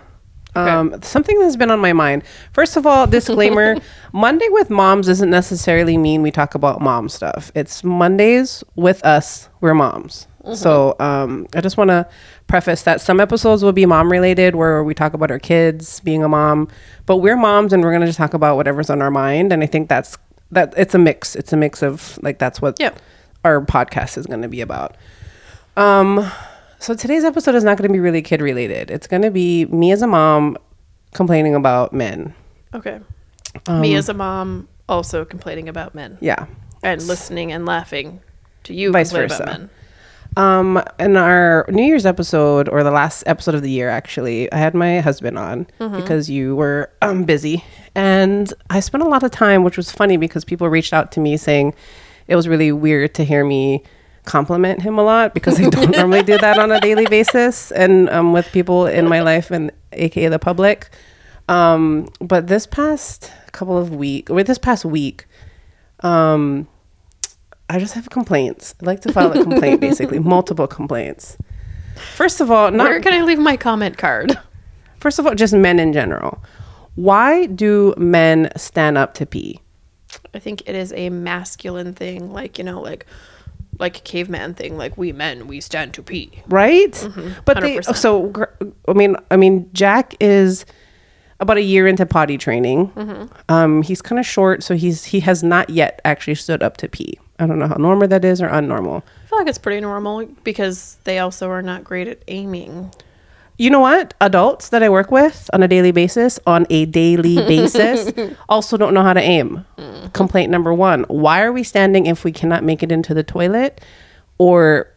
Um, 0.54 1.00
something 1.02 1.38
that's 1.38 1.56
been 1.56 1.70
on 1.70 1.80
my 1.80 1.92
mind. 1.92 2.24
First 2.52 2.76
of 2.76 2.86
all, 2.86 3.06
disclaimer: 3.06 3.76
Monday 4.12 4.48
with 4.50 4.70
moms 4.70 5.06
doesn't 5.06 5.30
necessarily 5.30 5.96
mean 5.96 6.22
we 6.22 6.30
talk 6.30 6.54
about 6.54 6.80
mom 6.80 7.08
stuff. 7.08 7.50
It's 7.54 7.82
Mondays 7.82 8.62
with 8.76 9.04
us. 9.04 9.48
We're 9.60 9.74
moms. 9.74 10.26
So 10.54 10.96
um, 10.98 11.46
I 11.54 11.60
just 11.60 11.76
want 11.76 11.90
to 11.90 12.08
preface 12.48 12.82
that 12.82 13.00
some 13.00 13.20
episodes 13.20 13.62
will 13.62 13.72
be 13.72 13.86
mom 13.86 14.10
related, 14.10 14.56
where 14.56 14.82
we 14.82 14.92
talk 14.92 15.14
about 15.14 15.30
our 15.30 15.38
kids 15.38 16.00
being 16.00 16.24
a 16.24 16.28
mom, 16.28 16.66
but 17.06 17.18
we're 17.18 17.36
moms 17.36 17.72
and 17.72 17.80
we're 17.82 17.92
gonna 17.92 18.06
just 18.06 18.18
talk 18.18 18.34
about 18.34 18.56
whatever's 18.56 18.90
on 18.90 19.00
our 19.00 19.10
mind. 19.10 19.52
And 19.52 19.62
I 19.62 19.66
think 19.66 19.88
that's 19.88 20.18
that. 20.50 20.74
It's 20.76 20.94
a 20.94 20.98
mix. 20.98 21.36
It's 21.36 21.52
a 21.52 21.56
mix 21.56 21.80
of 21.82 22.18
like 22.22 22.38
that's 22.38 22.60
what 22.60 22.76
our 23.44 23.60
podcast 23.60 24.18
is 24.18 24.26
going 24.26 24.42
to 24.42 24.48
be 24.48 24.60
about. 24.60 24.96
Um, 25.76 26.30
so 26.82 26.94
today's 26.94 27.24
episode 27.24 27.54
is 27.54 27.64
not 27.64 27.78
going 27.78 27.88
to 27.88 27.92
be 27.92 28.00
really 28.00 28.22
kid 28.22 28.40
related. 28.40 28.90
It's 28.90 29.06
going 29.06 29.22
to 29.22 29.30
be 29.30 29.66
me 29.66 29.92
as 29.92 30.02
a 30.02 30.06
mom 30.06 30.58
complaining 31.14 31.54
about 31.54 31.92
men. 31.92 32.34
Okay. 32.74 33.00
Um, 33.66 33.80
Me 33.82 33.94
as 33.96 34.08
a 34.08 34.14
mom 34.14 34.66
also 34.88 35.24
complaining 35.24 35.68
about 35.68 35.94
men 35.94 36.18
Yeah. 36.20 36.46
and 36.82 37.02
listening 37.02 37.52
and 37.52 37.66
laughing 37.66 38.20
to 38.64 38.74
you 38.74 38.90
Vice 38.92 39.10
complain 39.10 39.28
versa. 39.28 39.42
about 39.42 39.58
men. 39.60 39.70
Um, 40.34 40.82
in 40.98 41.16
our 41.18 41.66
New 41.68 41.82
Year's 41.84 42.06
episode, 42.06 42.66
or 42.70 42.82
the 42.82 42.90
last 42.90 43.22
episode 43.26 43.54
of 43.54 43.60
the 43.60 43.68
year, 43.70 43.90
actually, 43.90 44.50
I 44.50 44.56
had 44.56 44.74
my 44.74 45.00
husband 45.00 45.38
on 45.38 45.66
because 45.78 46.30
you 46.30 46.56
were 46.56 46.90
um, 47.02 47.24
busy. 47.24 47.62
And 47.94 48.52
I 48.70 48.80
spent 48.80 49.04
a 49.04 49.08
lot 49.08 49.22
of 49.22 49.30
time, 49.30 49.62
which 49.62 49.76
was 49.76 49.92
funny 49.92 50.16
because 50.16 50.44
people 50.46 50.66
reached 50.70 50.94
out 50.94 51.12
to 51.12 51.20
me 51.20 51.36
saying 51.36 51.74
it 52.28 52.36
was 52.36 52.48
really 52.48 52.72
weird 52.72 53.14
to 53.16 53.24
hear 53.24 53.44
me 53.44 53.82
compliment 54.24 54.82
him 54.82 54.98
a 54.98 55.02
lot 55.02 55.34
because 55.34 55.58
I 55.60 55.68
don't 55.68 55.90
normally 55.96 56.22
do 56.22 56.38
that 56.38 56.58
on 56.58 56.70
a 56.70 56.80
daily 56.80 57.06
basis 57.06 57.72
and 57.72 58.08
um, 58.10 58.32
with 58.32 58.50
people 58.52 58.86
in 58.86 59.08
my 59.08 59.20
life 59.20 59.50
and 59.50 59.72
aka 59.92 60.28
the 60.28 60.38
public. 60.38 60.90
Um, 61.48 62.08
but 62.20 62.46
this 62.46 62.66
past 62.66 63.32
couple 63.52 63.76
of 63.76 63.94
week, 63.94 64.30
or 64.30 64.42
this 64.42 64.58
past 64.58 64.84
week, 64.84 65.26
um, 66.00 66.68
I 67.68 67.78
just 67.78 67.94
have 67.94 68.10
complaints. 68.10 68.74
I 68.82 68.86
like 68.86 69.00
to 69.00 69.12
file 69.12 69.32
a 69.32 69.42
complaint, 69.42 69.80
basically, 69.88 70.18
multiple 70.18 70.66
complaints. 70.66 71.36
First 72.14 72.40
of 72.40 72.50
all, 72.50 72.70
not 72.70 72.88
Where 72.88 73.00
can 73.00 73.12
I 73.12 73.22
leave 73.22 73.38
my 73.38 73.56
comment 73.56 73.98
card? 73.98 74.38
first 75.00 75.18
of 75.18 75.26
all, 75.26 75.34
just 75.34 75.52
men 75.52 75.78
in 75.78 75.92
general. 75.92 76.42
Why 76.94 77.46
do 77.46 77.94
men 77.96 78.50
stand 78.56 78.98
up 78.98 79.14
to 79.14 79.26
pee? 79.26 79.60
I 80.34 80.38
think 80.38 80.62
it 80.66 80.74
is 80.74 80.92
a 80.92 81.10
masculine 81.10 81.94
thing, 81.94 82.32
like 82.32 82.58
you 82.58 82.64
know, 82.64 82.80
like 82.80 83.06
like 83.78 84.04
caveman 84.04 84.54
thing, 84.54 84.76
like 84.76 84.96
we 84.96 85.12
men 85.12 85.46
we 85.46 85.60
stand 85.60 85.94
to 85.94 86.02
pee. 86.02 86.30
Right? 86.48 86.92
But 87.44 87.60
they 87.60 87.78
100%. 87.78 87.96
so 87.96 88.32
I 88.88 88.92
mean 88.92 89.16
I 89.30 89.36
mean 89.36 89.70
Jack 89.72 90.14
is 90.20 90.64
about 91.40 91.56
a 91.56 91.62
year 91.62 91.86
into 91.88 92.06
potty 92.06 92.38
training. 92.38 93.28
Um, 93.48 93.82
he's 93.82 94.00
kind 94.00 94.18
of 94.20 94.26
short, 94.26 94.62
so 94.62 94.74
he's 94.76 95.04
he 95.04 95.20
has 95.20 95.42
not 95.42 95.70
yet 95.70 96.00
actually 96.04 96.36
stood 96.36 96.62
up 96.62 96.76
to 96.78 96.88
pee. 96.88 97.18
I 97.38 97.46
don't 97.46 97.58
know 97.58 97.66
how 97.66 97.74
normal 97.74 98.06
that 98.08 98.24
is 98.24 98.40
or 98.40 98.48
unnormal. 98.48 99.02
I 99.24 99.26
feel 99.26 99.38
like 99.38 99.48
it's 99.48 99.58
pretty 99.58 99.80
normal 99.80 100.26
because 100.44 100.98
they 101.04 101.18
also 101.18 101.48
are 101.50 101.62
not 101.62 101.82
great 101.82 102.06
at 102.06 102.22
aiming. 102.28 102.92
You 103.58 103.70
know 103.70 103.80
what? 103.80 104.14
Adults 104.20 104.70
that 104.70 104.82
I 104.82 104.88
work 104.88 105.10
with 105.10 105.48
on 105.52 105.62
a 105.62 105.68
daily 105.68 105.92
basis, 105.92 106.40
on 106.46 106.66
a 106.70 106.86
daily 106.86 107.36
basis, 107.48 108.12
also 108.48 108.76
don't 108.76 108.94
know 108.94 109.02
how 109.02 109.12
to 109.12 109.20
aim. 109.20 109.64
Mm. 109.78 110.12
Complaint 110.12 110.50
number 110.50 110.72
one 110.72 111.04
Why 111.04 111.42
are 111.42 111.52
we 111.52 111.62
standing 111.62 112.06
if 112.06 112.24
we 112.24 112.32
cannot 112.32 112.64
make 112.64 112.82
it 112.82 112.90
into 112.90 113.14
the 113.14 113.22
toilet? 113.22 113.80
Or 114.38 114.88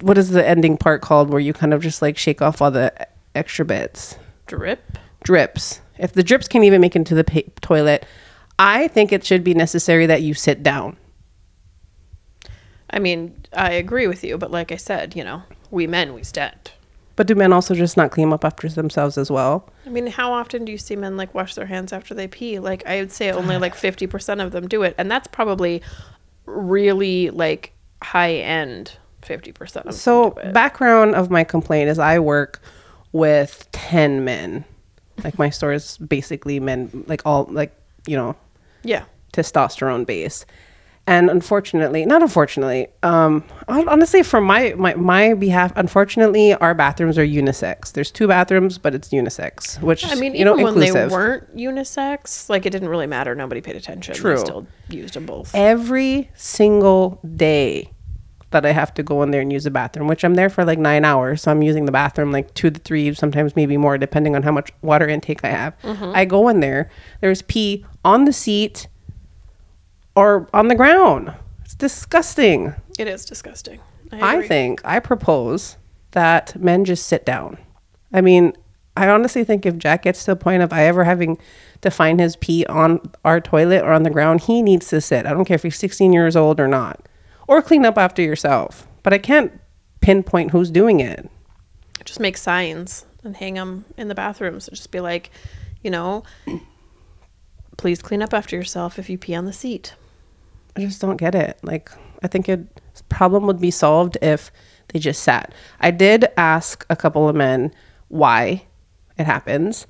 what 0.00 0.18
is 0.18 0.30
the 0.30 0.46
ending 0.46 0.76
part 0.76 1.02
called 1.02 1.30
where 1.30 1.40
you 1.40 1.52
kind 1.52 1.72
of 1.72 1.82
just 1.82 2.02
like 2.02 2.16
shake 2.18 2.42
off 2.42 2.60
all 2.60 2.70
the 2.70 2.92
extra 3.34 3.64
bits? 3.64 4.16
Drip. 4.46 4.98
Drips. 5.24 5.80
If 5.98 6.12
the 6.12 6.22
drips 6.22 6.46
can't 6.46 6.64
even 6.64 6.80
make 6.80 6.94
it 6.94 7.00
into 7.00 7.14
the 7.14 7.24
pa- 7.24 7.50
toilet, 7.60 8.06
I 8.58 8.88
think 8.88 9.12
it 9.12 9.24
should 9.24 9.42
be 9.42 9.54
necessary 9.54 10.06
that 10.06 10.22
you 10.22 10.34
sit 10.34 10.62
down. 10.62 10.96
I 12.90 12.98
mean, 12.98 13.44
I 13.52 13.72
agree 13.72 14.06
with 14.06 14.22
you, 14.22 14.38
but 14.38 14.50
like 14.50 14.70
I 14.70 14.76
said, 14.76 15.16
you 15.16 15.24
know, 15.24 15.42
we 15.70 15.86
men 15.86 16.14
we 16.14 16.22
stand. 16.22 16.72
But 17.16 17.26
do 17.26 17.34
men 17.34 17.52
also 17.52 17.74
just 17.74 17.96
not 17.96 18.10
clean 18.10 18.30
up 18.32 18.44
after 18.44 18.68
themselves 18.68 19.16
as 19.16 19.30
well? 19.30 19.68
I 19.86 19.88
mean, 19.88 20.06
how 20.06 20.32
often 20.32 20.66
do 20.66 20.72
you 20.72 20.76
see 20.78 20.96
men 20.96 21.16
like 21.16 21.34
wash 21.34 21.54
their 21.54 21.66
hands 21.66 21.92
after 21.92 22.14
they 22.14 22.28
pee? 22.28 22.58
Like 22.58 22.86
I 22.86 22.98
would 22.98 23.10
say 23.10 23.30
only 23.30 23.56
like 23.56 23.74
50% 23.76 24.44
of 24.44 24.52
them 24.52 24.68
do 24.68 24.82
it, 24.82 24.94
and 24.98 25.10
that's 25.10 25.26
probably 25.26 25.82
really 26.44 27.30
like 27.30 27.72
high 28.02 28.34
end 28.34 28.92
50% 29.22 29.50
of 29.76 29.84
them 29.84 29.92
So 29.92 30.30
background 30.52 31.14
of 31.14 31.30
my 31.30 31.44
complaint 31.44 31.88
is 31.88 31.98
I 31.98 32.18
work 32.18 32.60
with 33.12 33.66
10 33.72 34.24
men. 34.24 34.64
Like 35.24 35.38
my 35.38 35.50
store 35.50 35.72
is 35.72 35.96
basically 35.98 36.60
men 36.60 37.04
like 37.08 37.22
all 37.24 37.46
like, 37.50 37.74
you 38.06 38.16
know, 38.16 38.36
yeah. 38.84 39.04
testosterone 39.32 40.06
base. 40.06 40.44
And 41.08 41.30
unfortunately, 41.30 42.04
not 42.04 42.20
unfortunately, 42.22 42.88
um 43.02 43.44
honestly 43.68 44.22
from 44.24 44.44
my, 44.44 44.74
my 44.76 44.94
my 44.94 45.34
behalf, 45.34 45.72
unfortunately 45.76 46.52
our 46.54 46.74
bathrooms 46.74 47.16
are 47.16 47.24
unisex. 47.26 47.92
There's 47.92 48.10
two 48.10 48.26
bathrooms, 48.26 48.76
but 48.78 48.94
it's 48.94 49.10
unisex, 49.10 49.80
which 49.80 50.04
I 50.04 50.16
mean, 50.16 50.34
you 50.34 50.44
know 50.44 50.54
even 50.58 50.64
when 50.64 50.74
inclusive. 50.82 51.10
they 51.10 51.14
weren't 51.16 51.56
unisex, 51.56 52.48
like 52.48 52.66
it 52.66 52.70
didn't 52.70 52.88
really 52.88 53.06
matter. 53.06 53.34
Nobody 53.36 53.60
paid 53.60 53.76
attention. 53.76 54.14
True. 54.16 54.34
They 54.36 54.40
still 54.44 54.66
used 54.88 55.14
them 55.14 55.26
both. 55.26 55.54
every 55.54 56.30
single 56.34 57.20
day 57.36 57.92
that 58.50 58.64
I 58.64 58.72
have 58.72 58.94
to 58.94 59.02
go 59.02 59.22
in 59.22 59.32
there 59.32 59.40
and 59.40 59.52
use 59.52 59.64
the 59.64 59.70
bathroom, 59.72 60.06
which 60.08 60.24
I'm 60.24 60.34
there 60.34 60.48
for 60.48 60.64
like 60.64 60.78
nine 60.78 61.04
hours. 61.04 61.42
So 61.42 61.50
I'm 61.50 61.62
using 61.62 61.84
the 61.84 61.92
bathroom 61.92 62.30
like 62.32 62.52
two 62.54 62.70
to 62.70 62.80
three, 62.80 63.12
sometimes 63.14 63.54
maybe 63.56 63.76
more, 63.76 63.98
depending 63.98 64.34
on 64.36 64.42
how 64.44 64.52
much 64.52 64.70
water 64.82 65.06
intake 65.08 65.44
I 65.44 65.48
have. 65.50 65.74
I 65.84 66.24
go 66.24 66.48
in 66.48 66.60
there, 66.60 66.88
there's 67.20 67.42
pee 67.42 67.84
on 68.04 68.24
the 68.24 68.32
seat 68.32 68.86
or 70.16 70.48
on 70.52 70.68
the 70.68 70.74
ground. 70.74 71.32
It's 71.64 71.74
disgusting. 71.74 72.74
It 72.98 73.06
is 73.06 73.24
disgusting. 73.24 73.80
I, 74.10 74.38
I 74.38 74.48
think, 74.48 74.80
I 74.84 74.98
propose 75.00 75.76
that 76.12 76.58
men 76.60 76.84
just 76.84 77.06
sit 77.06 77.26
down. 77.26 77.58
I 78.12 78.20
mean, 78.20 78.54
I 78.96 79.08
honestly 79.08 79.44
think 79.44 79.66
if 79.66 79.76
Jack 79.76 80.02
gets 80.02 80.24
to 80.24 80.32
the 80.32 80.36
point 80.36 80.62
of 80.62 80.72
I 80.72 80.84
ever 80.84 81.04
having 81.04 81.38
to 81.82 81.90
find 81.90 82.18
his 82.18 82.36
pee 82.36 82.64
on 82.66 83.00
our 83.24 83.40
toilet 83.40 83.82
or 83.82 83.92
on 83.92 84.04
the 84.04 84.10
ground, 84.10 84.42
he 84.42 84.62
needs 84.62 84.88
to 84.88 85.00
sit. 85.00 85.26
I 85.26 85.30
don't 85.30 85.44
care 85.44 85.56
if 85.56 85.62
he's 85.62 85.76
16 85.76 86.12
years 86.12 86.34
old 86.34 86.58
or 86.58 86.68
not. 86.68 87.06
Or 87.46 87.60
clean 87.60 87.84
up 87.84 87.98
after 87.98 88.22
yourself. 88.22 88.88
But 89.02 89.12
I 89.12 89.18
can't 89.18 89.60
pinpoint 90.00 90.52
who's 90.52 90.70
doing 90.70 91.00
it. 91.00 91.28
just 92.04 92.20
make 92.20 92.36
signs 92.36 93.04
and 93.22 93.36
hang 93.36 93.54
them 93.54 93.84
in 93.96 94.08
the 94.08 94.14
bathrooms. 94.14 94.68
Just 94.70 94.90
be 94.90 95.00
like, 95.00 95.30
you 95.82 95.90
know, 95.90 96.22
please 97.76 98.00
clean 98.00 98.22
up 98.22 98.32
after 98.32 98.56
yourself 98.56 98.98
if 98.98 99.10
you 99.10 99.18
pee 99.18 99.34
on 99.34 99.44
the 99.44 99.52
seat. 99.52 99.94
I 100.76 100.80
just 100.80 101.00
don't 101.00 101.16
get 101.16 101.34
it. 101.34 101.58
Like, 101.62 101.90
I 102.22 102.28
think 102.28 102.48
it 102.48 102.60
problem 103.08 103.46
would 103.46 103.60
be 103.60 103.70
solved 103.70 104.16
if 104.22 104.50
they 104.88 104.98
just 104.98 105.22
sat. 105.22 105.52
I 105.80 105.90
did 105.90 106.26
ask 106.36 106.84
a 106.90 106.96
couple 106.96 107.28
of 107.28 107.36
men 107.36 107.72
why 108.08 108.64
it 109.18 109.26
happens 109.26 109.86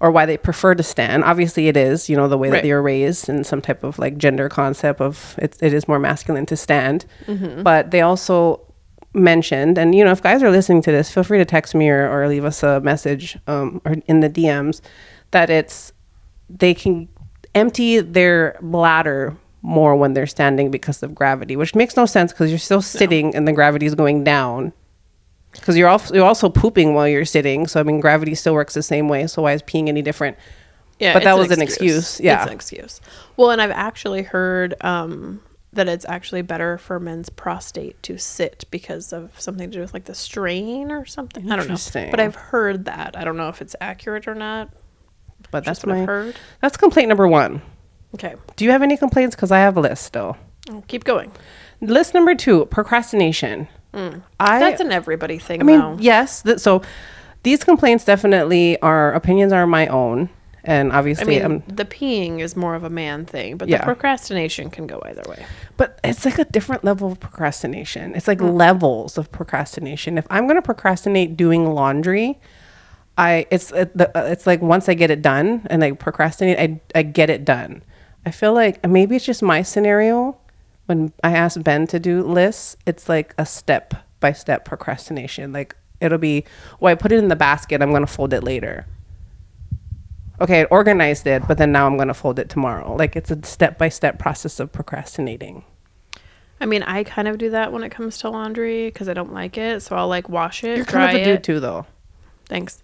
or 0.00 0.10
why 0.10 0.26
they 0.26 0.36
prefer 0.36 0.74
to 0.74 0.82
stand. 0.82 1.24
Obviously, 1.24 1.68
it 1.68 1.76
is, 1.76 2.08
you 2.08 2.16
know, 2.16 2.28
the 2.28 2.38
way 2.38 2.48
that 2.50 2.56
Right. 2.56 2.62
they 2.62 2.72
were 2.72 2.82
raised 2.82 3.28
and 3.28 3.44
some 3.46 3.60
type 3.60 3.82
of 3.82 3.98
like 3.98 4.16
gender 4.16 4.48
concept 4.48 5.00
of 5.00 5.34
it, 5.38 5.56
it 5.60 5.72
is 5.72 5.88
more 5.88 5.98
masculine 5.98 6.46
to 6.46 6.56
stand. 6.56 7.04
But 7.62 7.90
they 7.90 8.00
also 8.00 8.60
mentioned, 9.14 9.78
and 9.78 9.94
you 9.94 10.04
know, 10.04 10.12
if 10.12 10.22
guys 10.22 10.42
are 10.42 10.50
listening 10.50 10.82
to 10.82 10.92
this, 10.92 11.10
feel 11.12 11.24
free 11.24 11.38
to 11.38 11.44
text 11.44 11.74
me 11.74 11.88
or, 11.88 12.08
or 12.08 12.28
leave 12.28 12.44
us 12.44 12.62
a 12.62 12.80
message 12.80 13.36
um, 13.46 13.80
or 13.84 13.96
in 14.06 14.20
the 14.20 14.30
DMs 14.30 14.80
that 15.32 15.50
it's 15.50 15.92
they 16.48 16.74
can 16.74 17.08
empty 17.54 18.00
their 18.00 18.56
bladder 18.60 19.36
more 19.62 19.96
when 19.96 20.14
they're 20.14 20.26
standing 20.26 20.70
because 20.70 21.02
of 21.02 21.14
gravity, 21.14 21.56
which 21.56 21.74
makes 21.74 21.96
no 21.96 22.06
sense 22.06 22.32
because 22.32 22.50
you're 22.50 22.58
still 22.58 22.82
sitting 22.82 23.34
and 23.34 23.46
the 23.46 23.52
gravity 23.52 23.86
is 23.86 23.94
going 23.94 24.24
down. 24.24 24.72
Because 25.52 25.76
you're 25.76 25.88
also 25.88 26.14
you're 26.14 26.26
also 26.26 26.48
pooping 26.48 26.94
while 26.94 27.08
you're 27.08 27.24
sitting, 27.24 27.66
so 27.66 27.80
I 27.80 27.82
mean 27.82 28.00
gravity 28.00 28.34
still 28.34 28.54
works 28.54 28.74
the 28.74 28.82
same 28.82 29.08
way. 29.08 29.26
So 29.26 29.42
why 29.42 29.54
is 29.54 29.62
peeing 29.62 29.88
any 29.88 30.02
different? 30.02 30.36
Yeah, 30.98 31.12
But 31.14 31.24
that 31.24 31.38
it's 31.38 31.48
was 31.48 31.56
an 31.56 31.62
excuse, 31.62 32.20
yeah. 32.20 32.42
it's 32.42 32.48
an 32.48 32.54
excuse. 32.54 33.00
Well, 33.36 33.50
and 33.50 33.62
I've 33.62 33.70
actually 33.70 34.22
heard 34.22 34.74
um, 34.82 35.40
that 35.72 35.88
it's 35.88 36.04
actually 36.08 36.42
better 36.42 36.76
for 36.76 36.98
men's 36.98 37.28
prostate 37.30 38.02
to 38.02 38.18
sit 38.18 38.64
because 38.70 39.12
of 39.12 39.38
something 39.40 39.70
to 39.70 39.76
do 39.76 39.80
with 39.80 39.94
like 39.94 40.04
the 40.04 40.14
strain 40.14 40.90
or 40.90 41.06
something. 41.06 41.50
I 41.50 41.56
don't 41.56 41.68
know, 41.68 42.10
but 42.10 42.20
I've 42.20 42.34
heard 42.34 42.86
that. 42.86 43.16
I 43.16 43.24
don't 43.24 43.36
know 43.36 43.48
if 43.48 43.62
it's 43.62 43.76
accurate 43.80 44.26
or 44.26 44.34
not. 44.34 44.70
But 45.50 45.64
that's 45.64 45.84
what 45.84 45.94
my 45.94 46.02
I've 46.02 46.06
heard. 46.06 46.36
that's 46.60 46.76
complaint 46.76 47.08
number 47.08 47.28
one. 47.28 47.62
Okay, 48.14 48.34
Do 48.56 48.64
you 48.64 48.70
have 48.70 48.82
any 48.82 48.96
complaints? 48.96 49.36
Because 49.36 49.50
I 49.52 49.58
have 49.58 49.76
a 49.76 49.80
list 49.80 50.04
still. 50.04 50.36
I'll 50.70 50.82
keep 50.88 51.04
going. 51.04 51.30
List 51.80 52.14
number 52.14 52.34
two: 52.34 52.64
procrastination. 52.66 53.68
I 53.94 54.58
That's 54.60 54.80
an 54.80 54.92
everybody 54.92 55.38
thing, 55.38 55.60
I 55.60 55.64
mean, 55.64 55.80
though. 55.80 55.96
yes. 55.98 56.42
Th- 56.42 56.58
so 56.58 56.82
these 57.42 57.64
complaints 57.64 58.04
definitely 58.04 58.80
are 58.80 59.12
opinions 59.12 59.52
are 59.52 59.66
my 59.66 59.88
own, 59.88 60.28
and 60.62 60.92
obviously, 60.92 61.42
I 61.42 61.48
mean, 61.48 61.62
um, 61.66 61.74
the 61.74 61.84
peeing 61.84 62.38
is 62.40 62.54
more 62.54 62.74
of 62.76 62.84
a 62.84 62.90
man 62.90 63.24
thing, 63.26 63.56
but 63.56 63.68
Yeah. 63.68 63.78
the 63.78 63.84
procrastination 63.84 64.70
can 64.70 64.86
go 64.86 65.02
either 65.04 65.22
way. 65.28 65.44
but 65.76 65.98
it's 66.04 66.24
like 66.24 66.38
a 66.38 66.44
different 66.44 66.84
level 66.84 67.10
of 67.10 67.18
procrastination. 67.18 68.14
It's 68.14 68.28
like 68.28 68.40
levels 68.40 69.18
of 69.18 69.32
procrastination. 69.32 70.16
If 70.16 70.26
I'm 70.30 70.44
going 70.46 70.56
to 70.56 70.62
procrastinate 70.62 71.36
doing 71.36 71.72
laundry, 71.74 72.38
I 73.16 73.46
it's 73.50 73.72
it, 73.72 73.96
the, 73.96 74.16
uh, 74.16 74.24
it's 74.30 74.46
like 74.46 74.62
once 74.62 74.88
I 74.88 74.94
get 74.94 75.10
it 75.10 75.22
done 75.22 75.66
and 75.70 75.82
I 75.82 75.92
procrastinate, 75.92 76.58
I 76.58 76.80
I 76.98 77.02
get 77.02 77.30
it 77.30 77.44
done. 77.44 77.82
I 78.28 78.30
feel 78.30 78.52
like 78.52 78.86
maybe 78.86 79.16
it's 79.16 79.24
just 79.24 79.42
my 79.42 79.62
scenario. 79.62 80.36
When 80.84 81.14
I 81.24 81.32
ask 81.32 81.62
Ben 81.62 81.86
to 81.86 81.98
do 81.98 82.22
lists, 82.22 82.76
it's 82.84 83.08
like 83.08 83.34
a 83.38 83.46
step 83.46 83.94
by 84.20 84.32
step 84.32 84.66
procrastination. 84.66 85.50
Like 85.50 85.74
it'll 85.98 86.18
be, 86.18 86.44
well, 86.78 86.92
I 86.92 86.94
put 86.94 87.10
it 87.10 87.20
in 87.20 87.28
the 87.28 87.36
basket. 87.36 87.80
I'm 87.80 87.90
gonna 87.90 88.06
fold 88.06 88.34
it 88.34 88.44
later. 88.44 88.84
Okay, 90.42 90.60
I 90.60 90.64
organized 90.64 91.26
it, 91.26 91.48
but 91.48 91.56
then 91.56 91.72
now 91.72 91.86
I'm 91.86 91.96
gonna 91.96 92.12
fold 92.12 92.38
it 92.38 92.50
tomorrow. 92.50 92.94
Like 92.94 93.16
it's 93.16 93.30
a 93.30 93.42
step 93.46 93.78
by 93.78 93.88
step 93.88 94.18
process 94.18 94.60
of 94.60 94.72
procrastinating. 94.72 95.64
I 96.60 96.66
mean, 96.66 96.82
I 96.82 97.04
kind 97.04 97.28
of 97.28 97.38
do 97.38 97.48
that 97.50 97.72
when 97.72 97.82
it 97.82 97.88
comes 97.88 98.18
to 98.18 98.28
laundry 98.28 98.88
because 98.88 99.08
I 99.08 99.14
don't 99.14 99.32
like 99.32 99.56
it. 99.56 99.80
So 99.80 99.96
I'll 99.96 100.08
like 100.08 100.28
wash 100.28 100.64
it, 100.64 100.76
You're 100.76 100.84
dry 100.84 101.06
kind 101.06 101.16
of 101.16 101.22
a 101.22 101.30
it. 101.30 101.34
dude 101.36 101.44
too, 101.44 101.60
though. 101.60 101.86
Thanks. 102.46 102.82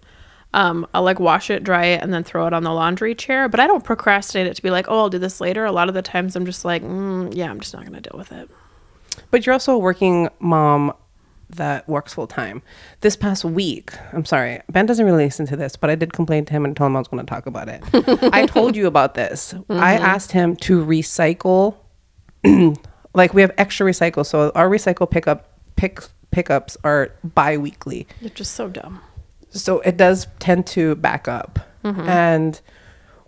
Um, 0.55 0.87
I'll 0.93 1.03
like 1.03 1.19
wash 1.19 1.49
it, 1.49 1.63
dry 1.63 1.85
it, 1.85 2.01
and 2.01 2.13
then 2.13 2.23
throw 2.23 2.47
it 2.47 2.53
on 2.53 2.63
the 2.63 2.71
laundry 2.71 3.13
chair. 3.13 3.49
But 3.49 3.59
I 3.59 3.67
don't 3.67 3.83
procrastinate 3.83 4.47
it 4.47 4.55
to 4.55 4.63
be 4.63 4.71
like, 4.71 4.87
oh, 4.87 4.99
I'll 4.99 5.09
do 5.09 5.19
this 5.19 5.41
later. 5.41 5.65
A 5.65 5.71
lot 5.71 5.89
of 5.89 5.93
the 5.93 6.01
times 6.01 6.35
I'm 6.35 6.45
just 6.45 6.63
like, 6.63 6.81
mm, 6.81 7.35
yeah, 7.35 7.49
I'm 7.49 7.59
just 7.59 7.73
not 7.73 7.83
gonna 7.83 8.01
deal 8.01 8.17
with 8.17 8.31
it. 8.31 8.49
But 9.31 9.45
you're 9.45 9.53
also 9.53 9.73
a 9.73 9.77
working 9.77 10.29
mom 10.39 10.93
that 11.49 11.87
works 11.87 12.13
full 12.13 12.27
time. 12.27 12.61
This 13.01 13.15
past 13.15 13.43
week, 13.45 13.91
I'm 14.13 14.25
sorry, 14.25 14.61
Ben 14.69 14.85
doesn't 14.85 15.05
really 15.05 15.25
listen 15.25 15.45
to 15.47 15.55
this, 15.55 15.75
but 15.75 15.89
I 15.89 15.95
did 15.95 16.13
complain 16.13 16.45
to 16.45 16.53
him 16.53 16.65
and 16.65 16.75
told 16.75 16.87
him 16.87 16.95
I 16.95 16.99
was 16.99 17.07
going 17.07 17.23
to 17.23 17.29
talk 17.29 17.45
about 17.45 17.69
it. 17.69 17.83
I 18.33 18.45
told 18.47 18.75
you 18.75 18.87
about 18.87 19.13
this. 19.13 19.53
I 19.69 19.95
asked 19.95 20.31
him 20.31 20.55
to 20.57 20.83
recycle, 20.83 21.75
like 23.13 23.33
we 23.33 23.41
have 23.41 23.51
extra 23.57 23.85
recycle, 23.85 24.25
so 24.25 24.51
our 24.55 24.69
recycle 24.69 25.09
pickup 25.09 25.49
pick 25.75 26.01
pickups 26.31 26.77
are 26.83 27.11
bi-weekly. 27.23 28.07
You're 28.21 28.29
just 28.31 28.53
so 28.53 28.67
dumb. 28.67 29.01
So 29.55 29.79
it 29.81 29.97
does 29.97 30.27
tend 30.39 30.67
to 30.67 30.95
back 30.95 31.27
up. 31.27 31.59
Mm-hmm. 31.83 32.01
And 32.01 32.61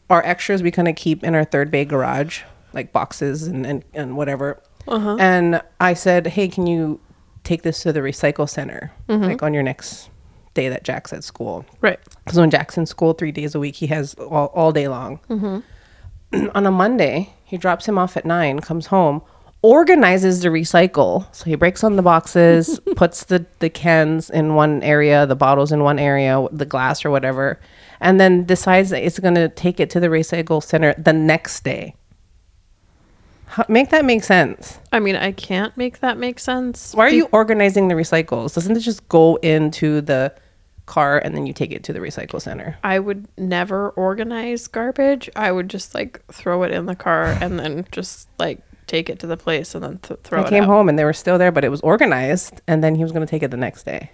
our 0.10 0.24
extras 0.25 0.63
we 0.63 0.72
kind 0.72 0.88
of 0.88 0.96
keep 0.96 1.24
in 1.24 1.36
our 1.36 1.43
third 1.43 1.72
bay 1.72 1.86
garage 1.86 2.43
like 2.74 2.91
boxes 2.91 3.43
and, 3.48 3.65
and, 3.65 3.84
and 3.93 4.17
whatever. 4.17 4.62
Uh-huh. 4.88 5.17
And 5.19 5.62
i 5.79 5.93
said 5.93 6.27
hey 6.27 6.48
can 6.48 6.65
you 6.65 7.00
take 7.43 7.63
this 7.63 7.81
to 7.84 7.93
the 7.93 8.00
recycle 8.00 8.50
center? 8.50 8.91
Mm-hmm. 9.10 9.24
Like 9.24 9.43
on 9.43 9.53
your 9.53 9.63
next 9.63 10.10
day 10.53 10.69
that 10.69 10.84
jack's 10.84 11.13
at 11.13 11.24
school. 11.24 11.65
Right. 11.81 12.00
because 12.24 12.39
when 12.39 12.50
jack's 12.50 12.77
in 12.77 12.86
school 12.86 13.13
three 13.13 13.31
days 13.31 13.55
a 13.55 13.60
week 13.60 13.75
he 13.75 13.88
has 13.88 14.13
all, 14.15 14.48
all 14.48 14.72
day 14.72 14.88
long. 14.88 15.19
Mm-hmm. 15.29 16.48
On 16.55 16.65
a 16.65 16.72
monday 16.72 17.34
he 17.43 17.57
drops 17.57 17.88
him 17.88 17.98
off 17.98 18.17
at 18.17 18.25
nine 18.25 18.60
comes 18.60 18.88
home 18.88 19.22
organizes 19.62 20.42
the 20.42 20.50
recycle. 20.50 21.34
So 21.36 21.46
he 21.46 21.56
breaks 21.56 21.84
on 21.84 21.96
the 21.96 22.02
boxes 22.02 22.80
puts 22.96 23.26
the, 23.26 23.46
the 23.60 23.70
cans 23.70 24.30
in 24.30 24.56
one 24.56 24.84
area 24.84 25.26
the 25.26 25.36
bottles 25.36 25.72
in 25.72 25.84
one 25.84 26.00
area 26.00 26.46
the 26.52 26.66
glass 26.66 27.04
or 27.04 27.12
whatever 27.12 27.60
and 28.00 28.20
then 28.20 28.46
decides 28.46 28.92
that 28.92 29.04
it's 29.04 29.20
going 29.20 29.36
to 29.36 29.50
take 29.50 29.80
it 29.80 29.90
to 29.92 30.00
the 30.00 30.08
recycle 30.08 30.64
center 30.64 30.94
the 30.98 31.14
next 31.14 31.64
day. 31.64 31.96
How, 33.48 33.66
make 33.68 33.90
that 33.90 34.06
make 34.06 34.24
sense? 34.24 34.78
I 34.92 35.00
mean, 35.00 35.16
I 35.16 35.32
can't 35.32 35.76
make 35.78 36.00
that 36.00 36.18
make 36.18 36.38
sense. 36.38 36.94
why 36.94 37.06
are 37.06 37.10
you 37.10 37.30
organizing 37.32 37.88
the 37.88 37.96
recycles? 37.96 38.54
Doesn't 38.54 38.76
it 38.76 38.82
just 38.82 39.08
go 39.10 39.38
into 39.38 40.02
the 40.02 40.36
car 40.86 41.20
and 41.20 41.36
then 41.36 41.46
you 41.46 41.54
take 41.54 41.72
it 41.72 41.84
to 41.86 41.94
the 41.94 42.00
recycle 42.00 42.42
center? 42.42 42.78
I 42.84 43.00
would 43.00 43.28
never 43.38 43.90
organize 43.92 44.68
garbage. 44.68 45.30
I 45.36 45.52
would 45.52 45.70
just 45.70 45.96
like 45.96 46.24
throw 46.28 46.64
it 46.64 46.72
in 46.72 46.88
the 46.88 46.96
car 46.96 47.38
and 47.42 47.58
then 47.58 47.86
just 47.92 48.28
like 48.38 48.62
take 48.88 49.10
it 49.10 49.20
to 49.20 49.27
the 49.27 49.38
place 49.38 49.75
and 49.75 49.84
then 49.84 49.98
th- 50.00 50.20
throw 50.24 50.41
I 50.41 50.46
it 50.46 50.50
came 50.50 50.63
out. 50.63 50.67
home 50.67 50.89
and 50.89 50.98
they 50.98 51.03
were 51.03 51.13
still 51.13 51.38
there, 51.38 51.51
but 51.51 51.63
it 51.63 51.70
was 51.70 51.82
organized, 51.82 52.62
and 52.67 52.84
then 52.84 52.96
he 52.96 53.03
was 53.03 53.12
going 53.12 53.25
to 53.25 53.29
take 53.29 53.44
it 53.44 53.51
the 53.51 53.58
next 53.58 53.84
day. 53.84 54.12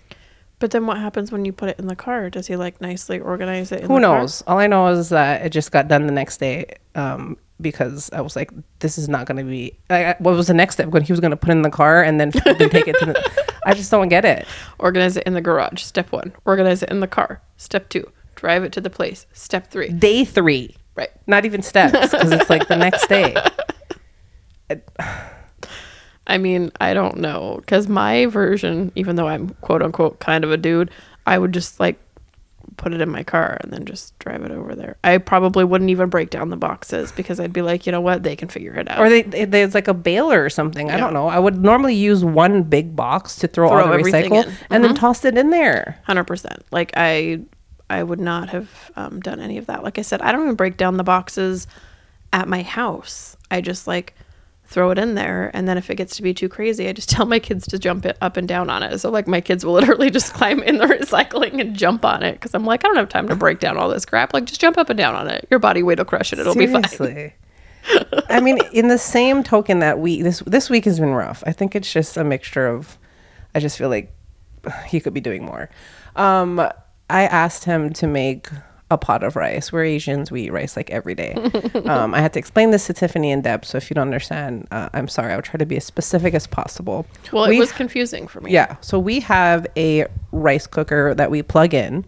But 0.59 0.71
then 0.71 0.85
what 0.87 0.97
happens 0.97 1.31
when 1.31 1.43
you 1.45 1.51
put 1.51 1.69
it 1.69 1.79
in 1.79 1.87
the 1.87 1.95
car? 1.95 2.29
Does 2.29 2.47
he 2.47 2.55
like 2.55 2.79
nicely 2.79 3.19
organize 3.19 3.71
it? 3.71 3.81
In 3.81 3.87
Who 3.87 3.99
the 3.99 4.05
car? 4.07 4.19
knows? 4.19 4.43
All 4.47 4.59
I 4.59 4.67
know 4.67 4.87
is 4.87 5.09
that 5.09 5.45
it 5.45 5.49
just 5.49 5.71
got 5.71 5.87
done 5.87 6.07
the 6.07 6.13
next 6.13 6.37
day 6.37 6.75
um, 6.95 7.37
because 7.59 8.09
I 8.13 8.21
was 8.21 8.35
like, 8.35 8.51
this 8.79 8.97
is 8.97 9.09
not 9.09 9.25
going 9.25 9.37
to 9.37 9.43
be. 9.43 9.77
I, 9.89 10.05
I- 10.05 10.15
what 10.19 10.35
was 10.35 10.47
the 10.47 10.53
next 10.53 10.75
step? 10.75 10.87
When 10.89 11.01
he 11.03 11.11
was 11.11 11.19
going 11.19 11.31
to 11.31 11.37
put 11.37 11.49
it 11.49 11.53
in 11.53 11.63
the 11.63 11.69
car 11.69 12.01
and 12.01 12.19
then 12.19 12.31
fucking 12.31 12.69
take 12.69 12.87
it 12.87 12.97
to 12.99 13.05
the. 13.07 13.47
I 13.65 13.73
just 13.73 13.91
don't 13.91 14.07
get 14.09 14.23
it. 14.25 14.45
Organize 14.79 15.17
it 15.17 15.23
in 15.25 15.33
the 15.33 15.41
garage. 15.41 15.81
Step 15.81 16.11
one. 16.13 16.31
Organize 16.45 16.81
it 16.83 16.89
in 16.89 16.99
the 17.01 17.07
car. 17.07 17.41
Step 17.57 17.89
two. 17.89 18.09
Drive 18.35 18.63
it 18.63 18.71
to 18.73 18.81
the 18.81 18.89
place. 18.89 19.25
Step 19.33 19.69
three. 19.69 19.89
Day 19.89 20.23
three, 20.25 20.75
Right. 20.95 21.09
not 21.27 21.45
even 21.45 21.61
steps, 21.61 22.11
because 22.11 22.31
it's 22.31 22.49
like 22.49 22.67
the 22.67 22.75
next 22.75 23.07
day. 23.07 23.35
I 26.27 26.37
mean, 26.37 26.71
I 26.79 26.93
don't 26.93 27.17
know. 27.17 27.57
Because 27.59 27.87
my 27.87 28.27
version, 28.27 28.91
even 28.95 29.15
though 29.15 29.27
I'm 29.27 29.49
quote 29.61 29.81
unquote 29.81 30.19
kind 30.19 30.43
of 30.43 30.51
a 30.51 30.57
dude, 30.57 30.91
I 31.25 31.37
would 31.37 31.53
just 31.53 31.79
like 31.79 31.99
put 32.77 32.93
it 32.93 33.01
in 33.01 33.09
my 33.09 33.23
car 33.23 33.57
and 33.61 33.71
then 33.71 33.85
just 33.85 34.17
drive 34.19 34.43
it 34.43 34.51
over 34.51 34.75
there. 34.75 34.97
I 35.03 35.17
probably 35.17 35.63
wouldn't 35.63 35.89
even 35.89 36.09
break 36.09 36.29
down 36.29 36.49
the 36.49 36.57
boxes 36.57 37.11
because 37.11 37.39
I'd 37.39 37.53
be 37.53 37.61
like, 37.61 37.85
you 37.85 37.91
know 37.91 38.01
what? 38.01 38.23
They 38.23 38.35
can 38.35 38.47
figure 38.47 38.73
it 38.73 38.89
out. 38.89 38.99
Or 38.99 39.09
they, 39.09 39.21
they 39.21 39.45
there's 39.45 39.75
like 39.75 39.87
a 39.87 39.93
baler 39.93 40.43
or 40.43 40.49
something. 40.49 40.89
I 40.89 40.97
don't 40.97 41.13
know. 41.13 41.27
I 41.27 41.39
would 41.39 41.61
normally 41.61 41.95
use 41.95 42.23
one 42.23 42.63
big 42.63 42.95
box 42.95 43.37
to 43.37 43.47
throw, 43.47 43.69
Throw 43.69 43.81
all 43.83 43.91
the 43.91 44.03
recycle 44.03 44.43
in. 44.43 44.49
Mm-hmm. 44.49 44.73
and 44.73 44.83
then 44.83 44.95
toss 44.95 45.25
it 45.25 45.37
in 45.37 45.49
there. 45.49 45.99
Hundred 46.03 46.25
percent. 46.25 46.63
Like 46.71 46.91
I, 46.95 47.41
I 47.89 48.03
would 48.03 48.19
not 48.19 48.49
have 48.49 48.91
um, 48.95 49.19
done 49.19 49.39
any 49.39 49.57
of 49.57 49.67
that. 49.67 49.83
Like 49.83 49.99
I 49.99 50.01
said, 50.01 50.21
I 50.21 50.31
don't 50.31 50.43
even 50.43 50.55
break 50.55 50.77
down 50.77 50.97
the 50.97 51.03
boxes 51.03 51.67
at 52.31 52.47
my 52.47 52.63
house. 52.63 53.37
I 53.51 53.61
just 53.61 53.87
like 53.87 54.15
throw 54.65 54.91
it 54.91 54.97
in 54.97 55.15
there, 55.15 55.51
and 55.53 55.67
then 55.67 55.77
if 55.77 55.89
it 55.89 55.95
gets 55.95 56.15
to 56.15 56.23
be 56.23 56.33
too 56.33 56.49
crazy, 56.49 56.87
I 56.87 56.93
just 56.93 57.09
tell 57.15 57.25
my 57.25 57.39
kids 57.39 57.67
to 57.67 57.79
jump 57.79 58.05
it 58.05 58.17
up 58.21 58.37
and 58.37 58.47
down 58.47 58.69
on 58.69 58.83
it. 58.83 58.97
So 58.99 59.09
like 59.09 59.27
my 59.27 59.41
kids 59.41 59.65
will 59.65 59.73
literally 59.79 60.09
just 60.09 60.33
climb 60.33 60.61
in 60.63 60.77
the 60.77 60.85
recycling 60.99 61.59
and 61.59 61.75
jump 61.75 62.05
on 62.05 62.23
it 62.23 62.33
because 62.33 62.53
I'm 62.53 62.65
like, 62.65 62.83
I 62.83 62.87
don't 62.87 62.97
have 62.97 63.09
time 63.09 63.27
to 63.29 63.35
break 63.35 63.59
down 63.59 63.77
all 63.77 63.89
this 63.89 64.05
crap. 64.05 64.33
Like 64.33 64.45
just 64.45 64.61
jump 64.61 64.77
up 64.77 64.89
and 64.89 64.97
down 64.97 65.15
on 65.15 65.27
it. 65.27 65.47
Your 65.49 65.59
body 65.59 65.83
weight 65.83 65.97
will 65.97 66.05
crush 66.05 66.33
it. 66.33 66.39
It'll 66.39 66.55
be 66.55 66.67
fine. 66.67 66.83
Seriously. 66.85 67.33
I 68.29 68.39
mean, 68.39 68.59
in 68.71 68.87
the 68.87 68.97
same 68.97 69.43
token 69.43 69.79
that 69.79 69.99
we 69.99 70.21
this 70.21 70.39
this 70.41 70.69
week 70.69 70.85
has 70.85 70.99
been 70.99 71.13
rough. 71.13 71.43
I 71.45 71.51
think 71.51 71.75
it's 71.75 71.91
just 71.91 72.17
a 72.17 72.23
mixture 72.23 72.67
of. 72.67 72.97
I 73.55 73.59
just 73.59 73.77
feel 73.77 73.89
like 73.89 74.11
he 74.87 74.99
could 74.99 75.13
be 75.13 75.21
doing 75.21 75.43
more. 75.43 75.69
Um, 76.15 76.59
I 77.09 77.23
asked 77.23 77.65
him 77.65 77.91
to 77.93 78.07
make 78.07 78.49
a 78.93 78.97
pot 78.97 79.23
of 79.23 79.35
rice. 79.35 79.71
We're 79.71 79.83
Asians; 79.83 80.31
we 80.31 80.43
eat 80.43 80.51
rice 80.51 80.77
like 80.77 80.89
every 80.91 81.15
day. 81.15 81.33
um, 81.85 82.13
I 82.13 82.21
had 82.21 82.33
to 82.33 82.39
explain 82.39 82.71
this 82.71 82.87
to 82.87 82.93
Tiffany 82.93 83.31
in 83.31 83.41
depth, 83.41 83.65
so 83.65 83.77
if 83.77 83.89
you 83.89 83.95
don't 83.95 84.07
understand, 84.07 84.67
uh, 84.71 84.89
I'm 84.93 85.07
sorry. 85.07 85.33
I'll 85.33 85.41
try 85.41 85.57
to 85.57 85.65
be 85.65 85.77
as 85.77 85.83
specific 85.85 86.33
as 86.33 86.47
possible. 86.47 87.05
Well, 87.31 87.49
We 87.49 87.57
it 87.57 87.59
was 87.59 87.71
confusing 87.71 88.27
for 88.27 88.39
me. 88.41 88.51
yeah. 88.51 88.77
So 88.81 88.99
we 88.99 89.19
have 89.21 89.65
a 89.75 90.05
rice 90.31 90.67
cooker 90.67 91.13
that 91.15 91.29
we 91.31 91.41
plug 91.43 91.73
in 91.73 92.05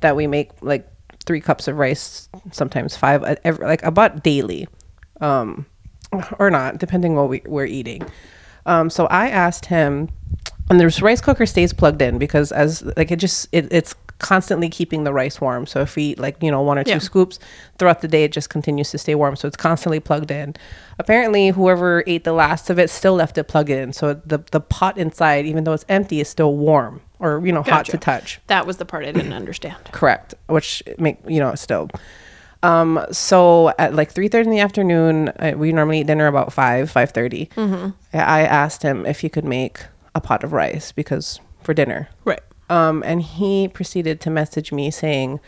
that 0.00 0.14
we 0.14 0.26
make 0.26 0.50
like 0.60 0.86
three 1.24 1.40
cups 1.40 1.66
of 1.68 1.76
rice, 1.78 2.28
sometimes 2.52 2.96
five, 2.96 3.24
uh, 3.24 3.34
every, 3.42 3.66
like 3.66 3.82
about 3.82 4.22
daily, 4.22 4.68
um, 5.20 5.66
or 6.38 6.50
not, 6.50 6.78
depending 6.78 7.14
what 7.14 7.28
we, 7.28 7.42
we're 7.46 7.64
eating. 7.66 8.02
Um, 8.66 8.90
so 8.90 9.06
I 9.06 9.28
asked 9.30 9.66
him, 9.66 10.08
and 10.68 10.80
this 10.80 11.00
rice 11.00 11.20
cooker 11.20 11.46
stays 11.46 11.72
plugged 11.72 12.02
in 12.02 12.18
because 12.18 12.52
as 12.52 12.82
like 12.96 13.10
it 13.10 13.16
just 13.16 13.48
it, 13.52 13.68
it's 13.70 13.94
constantly 14.18 14.68
keeping 14.68 15.04
the 15.04 15.12
rice 15.12 15.40
warm. 15.40 15.66
So 15.66 15.80
if 15.82 15.96
we 15.96 16.02
eat 16.04 16.18
like 16.18 16.42
you 16.42 16.50
know 16.50 16.62
one 16.62 16.78
or 16.78 16.84
two 16.84 16.90
Yeah. 16.92 16.98
scoops 16.98 17.38
throughout 17.78 18.00
the 18.00 18.08
day, 18.08 18.24
it 18.24 18.32
just 18.32 18.48
continues 18.50 18.90
to 18.92 18.98
stay 18.98 19.14
warm. 19.14 19.36
So 19.36 19.46
it's 19.48 19.56
constantly 19.56 20.00
plugged 20.00 20.30
in. 20.30 20.54
Apparently, 20.98 21.48
whoever 21.48 22.02
ate 22.06 22.24
the 22.24 22.32
last 22.32 22.70
of 22.70 22.78
it 22.78 22.88
still 22.90 23.14
left 23.14 23.36
it 23.38 23.44
plugged 23.44 23.70
in. 23.70 23.92
So 23.92 24.14
the 24.14 24.38
the 24.50 24.60
pot 24.60 24.96
inside, 24.98 25.44
even 25.46 25.64
though 25.64 25.72
it's 25.74 25.84
empty, 25.88 26.20
is 26.20 26.28
still 26.28 26.54
warm 26.56 27.00
or 27.18 27.44
you 27.46 27.52
know 27.52 27.62
hot 27.62 27.86
to 27.86 27.98
touch. 27.98 28.40
That 28.46 28.66
was 28.66 28.78
the 28.78 28.84
part 28.84 29.04
I 29.04 29.12
didn't 29.12 29.32
understand. 29.34 29.76
Correct. 29.92 30.34
Which 30.48 30.82
make 30.98 31.18
you 31.28 31.40
know 31.40 31.54
still. 31.54 31.90
Um. 32.62 33.04
So 33.12 33.72
at 33.78 33.94
like 33.94 34.10
three 34.10 34.28
thirty 34.28 34.46
in 34.48 34.50
the 34.50 34.60
afternoon, 34.60 35.28
uh, 35.28 35.52
we 35.56 35.72
normally 35.72 36.00
eat 36.00 36.06
dinner 36.06 36.26
about 36.26 36.52
five 36.52 36.90
five 36.90 37.12
I 37.16 37.48
I 38.14 38.40
asked 38.42 38.82
him 38.82 39.04
if 39.04 39.20
he 39.20 39.28
could 39.28 39.44
make 39.44 39.80
a 40.14 40.20
pot 40.20 40.42
of 40.42 40.52
rice 40.54 40.90
because 40.92 41.38
for 41.62 41.74
dinner. 41.74 42.08
Right. 42.24 42.40
Um, 42.68 43.02
and 43.06 43.22
he 43.22 43.68
proceeded 43.68 44.20
to 44.22 44.30
message 44.30 44.72
me 44.72 44.90
saying, 44.90 45.40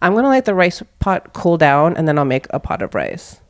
"I'm 0.00 0.14
gonna 0.14 0.28
let 0.28 0.44
the 0.46 0.54
rice 0.54 0.82
pot 1.00 1.32
cool 1.32 1.56
down, 1.58 1.96
and 1.96 2.08
then 2.08 2.18
I'll 2.18 2.24
make 2.24 2.46
a 2.50 2.58
pot 2.60 2.80
of 2.82 2.94
rice." 2.94 3.40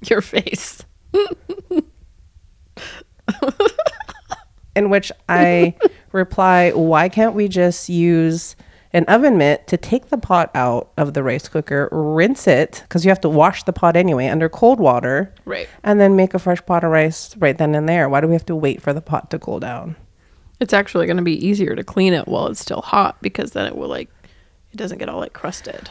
Your 0.08 0.20
face. 0.22 0.84
In 4.76 4.90
which 4.90 5.10
I 5.28 5.74
reply, 6.12 6.70
"Why 6.70 7.08
can't 7.08 7.34
we 7.34 7.48
just 7.48 7.88
use 7.88 8.54
an 8.92 9.04
oven 9.06 9.36
mitt 9.36 9.66
to 9.66 9.76
take 9.76 10.08
the 10.08 10.16
pot 10.16 10.50
out 10.54 10.90
of 10.96 11.12
the 11.14 11.22
rice 11.22 11.48
cooker, 11.48 11.88
rinse 11.92 12.46
it 12.46 12.80
because 12.88 13.04
you 13.04 13.10
have 13.10 13.20
to 13.20 13.28
wash 13.28 13.64
the 13.64 13.72
pot 13.72 13.96
anyway 13.96 14.28
under 14.28 14.48
cold 14.48 14.80
water, 14.80 15.34
Right. 15.44 15.68
and 15.84 16.00
then 16.00 16.16
make 16.16 16.32
a 16.32 16.38
fresh 16.38 16.64
pot 16.64 16.84
of 16.84 16.90
rice 16.90 17.36
right 17.36 17.58
then 17.58 17.74
and 17.74 17.86
there? 17.88 18.08
Why 18.08 18.20
do 18.22 18.28
we 18.28 18.32
have 18.34 18.46
to 18.46 18.56
wait 18.56 18.80
for 18.80 18.92
the 18.94 19.02
pot 19.02 19.30
to 19.30 19.38
cool 19.38 19.58
down?" 19.60 19.96
It's 20.60 20.72
actually 20.72 21.06
going 21.06 21.16
to 21.18 21.22
be 21.22 21.46
easier 21.46 21.76
to 21.76 21.84
clean 21.84 22.12
it 22.12 22.26
while 22.26 22.46
it's 22.48 22.60
still 22.60 22.80
hot 22.80 23.20
because 23.22 23.52
then 23.52 23.66
it 23.66 23.76
will 23.76 23.88
like 23.88 24.10
it 24.72 24.76
doesn't 24.76 24.98
get 24.98 25.08
all 25.08 25.20
like 25.20 25.32
crusted. 25.32 25.90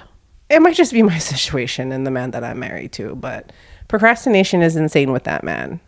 it 0.49 0.61
might 0.61 0.75
just 0.75 0.93
be 0.93 1.03
my 1.03 1.17
situation 1.31 1.91
and 1.91 2.05
the 2.05 2.11
man 2.11 2.31
that 2.31 2.43
I'm 2.43 2.59
married 2.59 2.91
to, 2.93 3.15
but 3.15 3.51
procrastination 3.87 4.61
is 4.61 4.75
insane 4.75 5.11
with 5.11 5.23
that 5.23 5.43
man. 5.43 5.79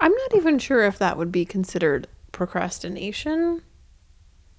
I'm 0.00 0.12
not 0.12 0.34
even 0.36 0.58
sure 0.58 0.84
if 0.84 0.98
that 0.98 1.16
would 1.18 1.32
be 1.32 1.44
considered 1.44 2.06
procrastination. 2.32 3.62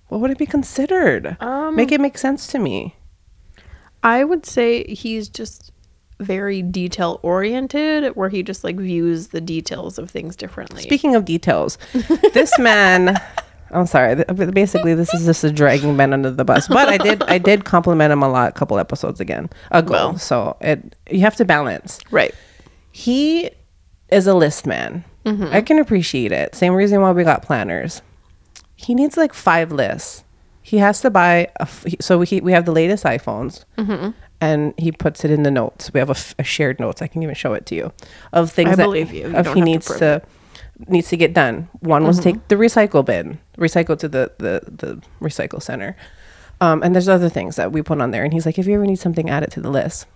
What 0.07 0.21
would 0.21 0.31
it 0.31 0.37
be 0.37 0.45
considered? 0.45 1.37
Um, 1.39 1.75
Make 1.75 1.91
it 1.91 2.01
make 2.01 2.17
sense 2.17 2.47
to 2.47 2.59
me. 2.59 2.95
I 4.03 4.23
would 4.23 4.45
say 4.45 4.83
he's 4.85 5.29
just 5.29 5.71
very 6.21 6.61
detail 6.61 7.19
oriented, 7.23 8.15
where 8.15 8.29
he 8.29 8.43
just 8.43 8.63
like 8.63 8.77
views 8.77 9.29
the 9.29 9.41
details 9.41 9.97
of 9.97 10.09
things 10.09 10.35
differently. 10.35 10.81
Speaking 10.83 11.15
of 11.15 11.25
details, 11.25 11.77
this 12.33 12.57
man. 12.57 13.19
I'm 13.73 13.85
sorry. 13.85 14.15
Basically, 14.25 14.93
this 14.95 15.13
is 15.13 15.25
just 15.25 15.45
a 15.45 15.51
dragging 15.51 15.95
Ben 15.95 16.11
under 16.11 16.29
the 16.29 16.43
bus. 16.43 16.67
But 16.67 16.89
I 16.89 16.97
did, 16.97 17.23
I 17.23 17.37
did 17.37 17.63
compliment 17.63 18.11
him 18.11 18.21
a 18.21 18.29
lot 18.29 18.49
a 18.49 18.51
couple 18.51 18.77
episodes 18.77 19.21
again 19.21 19.49
ago. 19.71 19.91
Well. 19.91 20.17
so 20.17 20.57
it 20.59 20.95
you 21.09 21.21
have 21.21 21.37
to 21.37 21.45
balance. 21.45 21.99
right. 22.11 22.35
He 22.91 23.49
is 24.09 24.27
a 24.27 24.33
list 24.33 24.65
man. 24.67 25.05
Mm-hmm. 25.25 25.47
I 25.53 25.61
can 25.61 25.79
appreciate 25.79 26.33
it. 26.33 26.53
Same 26.53 26.73
reason 26.73 26.99
why 27.01 27.11
we 27.11 27.23
got 27.23 27.43
planners. 27.43 28.01
He 28.75 28.93
needs 28.93 29.15
like 29.15 29.33
five 29.33 29.71
lists. 29.71 30.25
He 30.63 30.77
has 30.77 31.01
to 31.01 31.09
buy 31.09 31.47
a 31.59 31.61
f- 31.61 31.85
so 31.99 32.17
we 32.17 32.41
we 32.41 32.51
have 32.51 32.65
the 32.65 32.71
latest 32.71 33.03
iPhones, 33.05 33.63
mm-hmm. 33.77 34.11
And 34.41 34.73
he 34.77 34.91
puts 34.91 35.23
it 35.23 35.31
in 35.31 35.43
the 35.43 35.51
notes. 35.51 35.93
We 35.93 35.99
have 35.99 36.09
a, 36.09 36.17
f- 36.17 36.35
a 36.39 36.43
shared 36.43 36.79
notes. 36.79 37.01
I 37.01 37.07
can 37.07 37.21
even 37.23 37.35
show 37.35 37.53
it 37.53 37.65
to 37.67 37.75
you 37.75 37.93
of 38.33 38.51
things 38.51 38.71
I 38.71 38.75
that 38.75 38.83
believe 38.83 39.13
you. 39.13 39.29
You 39.29 39.35
of 39.37 39.45
he 39.45 39.49
have 39.49 39.55
to 39.55 39.61
needs 39.61 39.85
to, 39.99 40.21
needs 40.87 41.09
to 41.09 41.17
get 41.17 41.33
done. 41.33 41.69
One 41.79 42.03
was 42.05 42.19
take 42.19 42.47
the 42.47 42.55
recycle 42.55 43.05
bin, 43.05 43.39
recycle 43.57 43.97
to 43.99 44.09
the 44.09 44.31
the 44.39 44.61
the 44.65 45.01
recycle 45.21 45.61
center, 45.61 45.95
um, 46.59 46.83
and 46.83 46.93
there's 46.93 47.07
other 47.07 47.29
things 47.29 47.55
that 47.55 47.71
we 47.71 47.81
put 47.81 48.01
on 48.01 48.11
there. 48.11 48.23
And 48.23 48.33
he's 48.33 48.45
like, 48.45 48.57
if 48.59 48.67
you 48.67 48.73
ever 48.73 48.85
need 48.85 48.99
something, 48.99 49.29
add 49.29 49.43
it 49.43 49.51
to 49.51 49.61
the 49.61 49.69
list. 49.69 50.07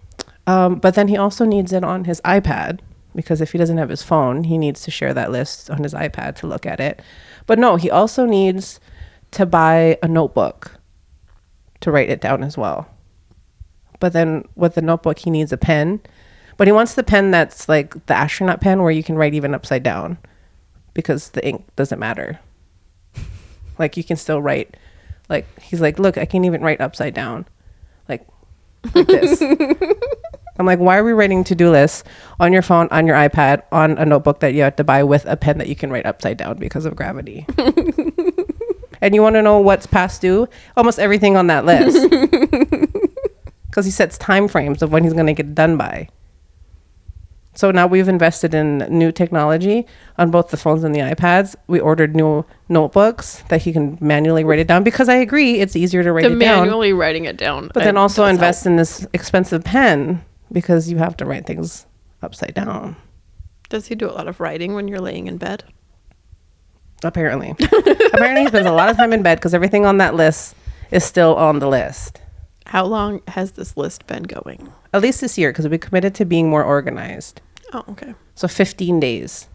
Um, 0.47 0.75
but 0.75 0.95
then 0.95 1.07
he 1.07 1.17
also 1.17 1.45
needs 1.45 1.71
it 1.71 1.83
on 1.83 2.05
his 2.05 2.21
iPad 2.21 2.79
because 3.15 3.41
if 3.41 3.51
he 3.51 3.57
doesn't 3.57 3.77
have 3.77 3.89
his 3.89 4.03
phone, 4.03 4.43
he 4.43 4.57
needs 4.57 4.81
to 4.83 4.91
share 4.91 5.13
that 5.13 5.31
list 5.31 5.69
on 5.69 5.83
his 5.83 5.93
iPad 5.93 6.35
to 6.37 6.47
look 6.47 6.65
at 6.65 6.79
it. 6.79 7.01
But 7.47 7.57
no, 7.59 7.77
he 7.77 7.89
also 7.89 8.25
needs 8.25 8.79
to 9.31 9.45
buy 9.45 9.97
a 10.03 10.07
notebook 10.07 10.79
to 11.81 11.91
write 11.91 12.09
it 12.09 12.21
down 12.21 12.43
as 12.43 12.57
well. 12.57 12.87
But 13.99 14.13
then 14.13 14.45
with 14.55 14.75
the 14.75 14.81
notebook, 14.81 15.19
he 15.19 15.29
needs 15.29 15.51
a 15.51 15.57
pen. 15.57 16.01
But 16.57 16.67
he 16.67 16.71
wants 16.71 16.93
the 16.93 17.03
pen 17.03 17.31
that's 17.31 17.67
like 17.67 18.05
the 18.05 18.13
astronaut 18.13 18.61
pen 18.61 18.81
where 18.81 18.91
you 18.91 19.03
can 19.03 19.15
write 19.15 19.33
even 19.33 19.53
upside 19.53 19.83
down 19.83 20.17
because 20.93 21.29
the 21.29 21.45
ink 21.45 21.65
doesn't 21.75 21.99
matter. 21.99 22.39
like 23.79 23.97
you 23.97 24.03
can 24.03 24.17
still 24.17 24.41
write. 24.41 24.77
Like 25.29 25.45
he's 25.61 25.81
like, 25.81 25.99
look, 25.99 26.17
I 26.17 26.25
can 26.25 26.45
even 26.45 26.61
write 26.61 26.81
upside 26.81 27.13
down. 27.13 27.45
Like 28.07 28.25
like 28.93 29.07
this. 29.07 29.41
I'm 30.57 30.65
like, 30.65 30.79
why 30.79 30.97
are 30.97 31.03
we 31.03 31.11
writing 31.11 31.43
to 31.45 31.55
do 31.55 31.69
lists 31.69 32.03
on 32.39 32.53
your 32.53 32.61
phone, 32.61 32.87
on 32.89 33.05
your 33.05 33.17
iPad, 33.17 33.63
on 33.73 33.97
a 33.97 34.05
notebook 34.05 34.39
that 34.39 34.53
you 34.53 34.61
have 34.61 34.77
to 34.77 34.85
buy 34.85 35.03
with 35.03 35.25
a 35.25 35.35
pen 35.35 35.57
that 35.57 35.67
you 35.67 35.75
can 35.75 35.91
write 35.91 36.05
upside 36.05 36.37
down 36.37 36.57
because 36.57 36.85
of 36.85 36.95
gravity? 36.95 37.45
and 39.01 39.13
you 39.13 39.21
want 39.21 39.35
to 39.35 39.41
know 39.41 39.59
what's 39.59 39.85
past 39.85 40.21
due? 40.21 40.47
Almost 40.77 40.97
everything 40.97 41.35
on 41.35 41.47
that 41.47 41.65
list. 41.65 41.97
Because 43.75 43.83
he 43.83 43.91
sets 43.91 44.17
time 44.17 44.47
frames 44.47 44.81
of 44.81 44.93
when 44.93 45.03
he's 45.03 45.11
going 45.11 45.25
to 45.25 45.33
get 45.33 45.53
done 45.53 45.75
by. 45.75 46.07
So 47.55 47.71
now 47.71 47.87
we've 47.87 48.07
invested 48.07 48.53
in 48.53 48.77
new 48.89 49.11
technology 49.11 49.85
on 50.17 50.31
both 50.31 50.47
the 50.47 50.55
phones 50.55 50.85
and 50.85 50.95
the 50.95 50.99
iPads. 50.99 51.57
We 51.67 51.81
ordered 51.81 52.15
new 52.15 52.45
notebooks 52.69 53.43
that 53.49 53.63
he 53.63 53.73
can 53.73 53.97
manually 53.99 54.45
write 54.45 54.59
it 54.59 54.67
down 54.67 54.85
because 54.85 55.09
I 55.09 55.15
agree 55.15 55.59
it's 55.59 55.75
easier 55.75 56.03
to 56.03 56.13
write 56.13 56.21
The 56.21 56.37
it 56.37 56.39
down. 56.39 56.59
manually 56.59 56.93
writing 56.93 57.25
it 57.25 57.35
down. 57.35 57.69
But 57.73 57.83
then 57.83 57.97
also 57.97 58.23
invest 58.23 58.63
help. 58.63 58.71
in 58.71 58.75
this 58.77 59.05
expensive 59.11 59.65
pen 59.65 60.23
because 60.53 60.89
you 60.89 60.97
have 60.99 61.17
to 61.17 61.25
write 61.25 61.45
things 61.45 61.85
upside 62.21 62.53
down. 62.53 62.95
Does 63.67 63.87
he 63.87 63.95
do 63.95 64.09
a 64.09 64.13
lot 64.13 64.29
of 64.29 64.39
writing 64.39 64.73
when 64.73 64.87
you're 64.87 65.01
laying 65.01 65.27
in 65.27 65.35
bed? 65.35 65.65
Apparently. 67.03 67.49
Apparently 67.59 68.43
he 68.43 68.47
spends 68.47 68.67
a 68.67 68.71
lot 68.71 68.87
of 68.87 68.95
time 68.95 69.11
in 69.11 69.21
bed 69.21 69.37
because 69.37 69.53
everything 69.53 69.85
on 69.85 69.97
that 69.97 70.15
list 70.15 70.55
is 70.91 71.03
still 71.03 71.35
on 71.35 71.59
the 71.59 71.67
list. 71.67 72.21
How 72.65 72.85
long 72.85 73.21
has 73.27 73.53
this 73.53 73.77
list 73.77 74.07
been 74.07 74.23
going? 74.23 74.71
At 74.93 75.01
least 75.01 75.21
this 75.21 75.37
year 75.37 75.51
because 75.51 75.67
we 75.67 75.77
committed 75.77 76.15
to 76.15 76.25
being 76.25 76.49
more 76.49 76.63
organized. 76.63 77.41
Oh, 77.73 77.83
okay. 77.89 78.15
So 78.33 78.47
15 78.47 78.99
days. 78.99 79.47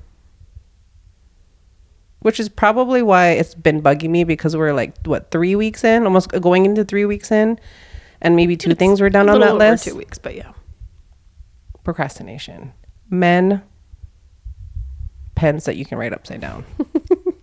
Which 2.21 2.39
is 2.39 2.49
probably 2.49 3.03
why 3.03 3.31
it's 3.31 3.55
been 3.55 3.83
bugging 3.83 4.11
me 4.11 4.25
because 4.25 4.57
we're 4.57 4.75
like, 4.75 4.95
what, 5.07 5.31
three 5.31 5.57
weeks 5.57 5.85
in? 5.85 6.05
Almost 6.05 6.29
going 6.29 6.67
into 6.67 6.85
three 6.85 7.07
weeks 7.07 7.33
in. 7.33 7.59
And 8.21 8.37
maybe 8.37 8.57
two 8.57 8.75
things 8.75 9.01
were 9.01 9.09
done 9.09 9.31
on 9.31 9.41
that 9.41 9.57
list. 9.57 9.85
two 9.85 9.97
weeks, 9.97 10.19
but 10.19 10.35
yeah. 10.35 10.53
procrastination. 11.83 12.73
Men, 13.09 13.63
pens 15.35 15.65
that 15.65 15.77
you 15.77 15.87
can 15.87 15.97
write 15.97 16.13
upside 16.13 16.43
down. 16.43 16.67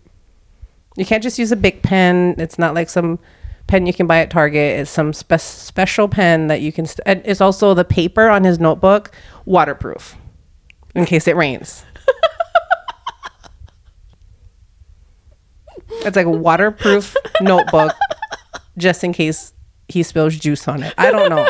you 0.96 1.06
can't 1.06 1.24
just 1.24 1.40
use 1.40 1.52
a 1.52 1.56
big 1.56 1.82
pen. 1.82 2.36
It's 2.38 2.60
not 2.60 2.76
like 2.76 2.90
some 2.90 3.18
pen 3.68 3.86
you 3.86 3.94
can 3.94 4.08
buy 4.08 4.20
at 4.20 4.30
Target. 4.30 4.80
It's 4.80 4.90
some 4.92 5.14
spe- 5.14 5.40
special 5.40 6.08
pen 6.08 6.48
that 6.48 6.62
you 6.62 6.72
can. 6.72 6.86
St- 6.86 7.02
and 7.06 7.22
it's 7.26 7.42
also 7.42 7.74
the 7.74 7.86
paper 7.86 8.30
on 8.30 8.44
his 8.44 8.60
notebook 8.60 9.12
waterproof 9.46 10.16
in 10.96 11.06
case 11.06 11.28
it 11.28 11.36
rains. 11.36 11.84
it's 15.90 16.16
like 16.16 16.26
a 16.26 16.30
waterproof 16.32 17.16
notebook 17.42 17.94
just 18.78 19.04
in 19.04 19.14
case 19.14 19.54
he 19.88 20.04
spills 20.04 20.36
juice 20.38 20.68
on 20.68 20.84
it. 20.84 20.94
I 20.98 21.12
don't 21.12 21.30
know 21.30 21.50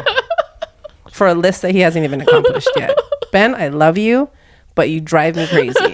for 1.12 1.28
a 1.28 1.34
list 1.34 1.62
that 1.64 1.72
he 1.72 1.80
hasn't 1.80 2.04
even 2.06 2.22
accomplished 2.22 2.70
yet. 2.76 2.96
Ben, 3.32 3.56
I 3.56 3.70
love 3.70 3.98
you, 3.98 4.30
but 4.76 4.90
you 4.90 5.02
drive 5.02 5.36
me 5.36 5.48
crazy. 5.48 5.94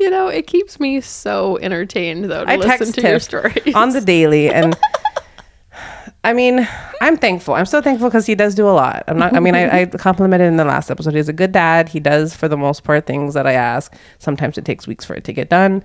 You 0.00 0.10
know, 0.10 0.28
it 0.28 0.46
keeps 0.46 0.80
me 0.80 1.00
so 1.02 1.58
entertained 1.58 2.24
though 2.24 2.44
to 2.44 2.50
I 2.50 2.56
listen 2.56 2.78
text 2.78 2.94
to 2.94 3.00
him 3.02 3.10
your 3.10 3.20
stories. 3.20 3.74
on 3.74 3.90
the 3.90 4.00
daily, 4.00 4.48
and 4.50 4.76
I 6.24 6.32
mean, 6.32 6.66
I'm 7.00 7.16
thankful. 7.16 7.54
I'm 7.54 7.66
so 7.66 7.80
thankful 7.80 8.08
because 8.08 8.26
he 8.26 8.34
does 8.34 8.54
do 8.54 8.68
a 8.68 8.72
lot. 8.72 9.04
I'm 9.06 9.18
not. 9.18 9.34
I 9.34 9.40
mean, 9.40 9.54
I, 9.54 9.82
I 9.82 9.86
complimented 9.98 10.48
in 10.48 10.56
the 10.56 10.64
last 10.64 10.90
episode. 10.90 11.14
He's 11.14 11.28
a 11.28 11.32
good 11.34 11.52
dad. 11.52 11.88
He 11.88 12.00
does, 12.00 12.34
for 12.34 12.48
the 12.48 12.56
most 12.56 12.84
part, 12.84 13.06
things 13.06 13.34
that 13.34 13.46
I 13.46 13.52
ask. 13.52 13.94
Sometimes 14.18 14.58
it 14.58 14.64
takes 14.64 14.86
weeks 14.86 15.04
for 15.04 15.14
it 15.14 15.24
to 15.24 15.32
get 15.32 15.48
done. 15.48 15.82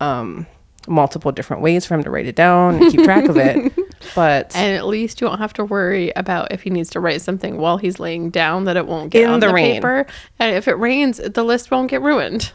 Um, 0.00 0.46
multiple 0.86 1.32
different 1.32 1.62
ways 1.62 1.86
for 1.86 1.94
him 1.94 2.02
to 2.04 2.10
write 2.10 2.26
it 2.26 2.36
down 2.36 2.74
and 2.76 2.90
keep 2.92 3.02
track 3.04 3.26
of 3.28 3.36
it. 3.36 3.72
But 4.14 4.54
and 4.54 4.76
at 4.76 4.86
least 4.86 5.22
you 5.22 5.26
won't 5.26 5.40
have 5.40 5.54
to 5.54 5.64
worry 5.64 6.12
about 6.14 6.52
if 6.52 6.60
he 6.62 6.68
needs 6.68 6.90
to 6.90 7.00
write 7.00 7.22
something 7.22 7.56
while 7.56 7.78
he's 7.78 7.98
laying 7.98 8.28
down 8.28 8.64
that 8.64 8.76
it 8.76 8.86
won't 8.86 9.08
get 9.10 9.22
In 9.24 9.30
on 9.30 9.40
the 9.40 9.46
the, 9.46 9.54
rain. 9.54 9.76
paper. 9.76 10.04
And 10.38 10.54
if 10.54 10.68
it 10.68 10.74
rains, 10.74 11.16
the 11.16 11.42
list 11.42 11.70
won't 11.70 11.88
get 11.90 12.02
ruined. 12.02 12.52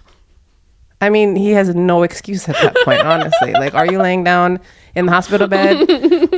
I 1.02 1.10
mean, 1.10 1.36
he 1.36 1.52
has 1.52 1.74
no 1.74 2.04
excuse 2.04 2.48
at 2.50 2.56
that 2.56 2.76
point, 2.84 3.02
honestly. 3.06 3.54
Like, 3.54 3.74
are 3.74 3.86
you 3.86 4.00
laying 4.00 4.24
down 4.24 4.60
in 4.96 5.06
the 5.06 5.12
hospital 5.12 5.48
bed 5.48 5.88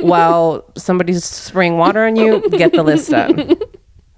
while 0.02 0.64
somebody's 0.76 1.24
spraying 1.24 1.78
water 1.78 2.04
on 2.04 2.16
you? 2.16 2.48
Get 2.50 2.72
the 2.72 2.82
list 2.82 3.10
done. 3.10 3.56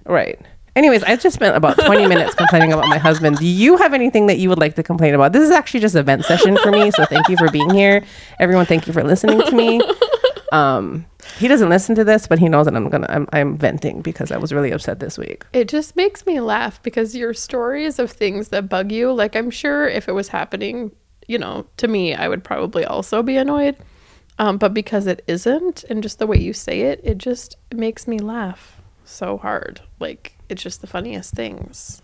Right. 0.07 0.39
Anyways, 0.77 1.05
I 1.05 1.15
just 1.17 1.35
spent 1.35 1.57
about 1.57 1.79
20 1.79 2.09
minutes 2.09 2.35
complaining 2.35 2.73
about 2.73 2.89
my 2.89 2.99
husband. 2.99 3.39
Do 3.39 3.47
you 3.47 3.77
have 3.77 3.95
anything 3.95 4.27
that 4.27 4.39
you 4.39 4.49
would 4.49 4.59
like 4.59 4.75
to 4.75 4.83
complain 4.83 5.15
about? 5.15 5.33
This 5.33 5.45
is 5.45 5.51
actually 5.51 5.81
just 5.81 5.95
a 5.95 6.03
vent 6.03 6.25
session 6.25 6.59
for 6.63 6.73
me. 6.73 6.91
So 6.91 7.05
thank 7.07 7.29
you 7.29 7.37
for 7.37 7.49
being 7.51 7.71
here. 7.71 8.05
Everyone, 8.41 8.67
thank 8.67 8.87
you 8.87 8.93
for 8.93 9.05
listening 9.05 9.41
to 9.41 9.53
me. 9.53 9.81
Um, 10.51 11.07
he 11.38 11.49
doesn't 11.49 11.68
listen 11.68 11.94
to 11.97 12.05
this, 12.05 12.27
but 12.27 12.38
he 12.38 12.49
knows 12.49 12.66
that 12.66 12.77
I'm 12.77 12.88
gonna 12.88 13.07
I'm, 13.09 13.29
I'm 13.33 13.57
venting 13.57 14.03
because 14.03 14.31
I 14.31 14.37
was 14.37 14.53
really 14.53 14.70
upset 14.70 15.01
this 15.01 15.18
week. 15.18 15.44
It 15.53 15.68
just 15.68 15.97
makes 15.97 16.27
me 16.27 16.40
laugh 16.40 16.83
because 16.83 17.16
your 17.16 17.35
stories 17.35 17.99
of 17.99 18.11
things 18.11 18.49
that 18.49 18.68
bug 18.68 18.92
you, 18.92 19.12
like 19.12 19.37
I'm 19.37 19.51
sure 19.51 19.87
if 19.88 20.09
it 20.09 20.12
was 20.12 20.29
happening, 20.29 20.92
you 21.27 21.38
know, 21.38 21.66
to 21.79 21.88
me, 21.88 22.14
I 22.14 22.29
would 22.29 22.44
probably 22.44 22.85
also 22.85 23.23
be 23.23 23.37
annoyed. 23.37 23.77
Um, 24.38 24.59
but 24.59 24.75
because 24.75 25.07
it 25.07 25.23
isn't, 25.29 25.85
and 25.85 26.03
just 26.03 26.18
the 26.18 26.27
way 26.27 26.38
you 26.38 26.53
say 26.53 26.83
it, 26.83 27.01
it 27.05 27.18
just 27.18 27.57
makes 27.73 28.09
me 28.09 28.18
laugh 28.18 28.81
so 29.05 29.38
hard. 29.38 29.81
Like 30.01 30.37
it's 30.49 30.62
just 30.62 30.81
the 30.81 30.87
funniest 30.87 31.35
things. 31.35 32.03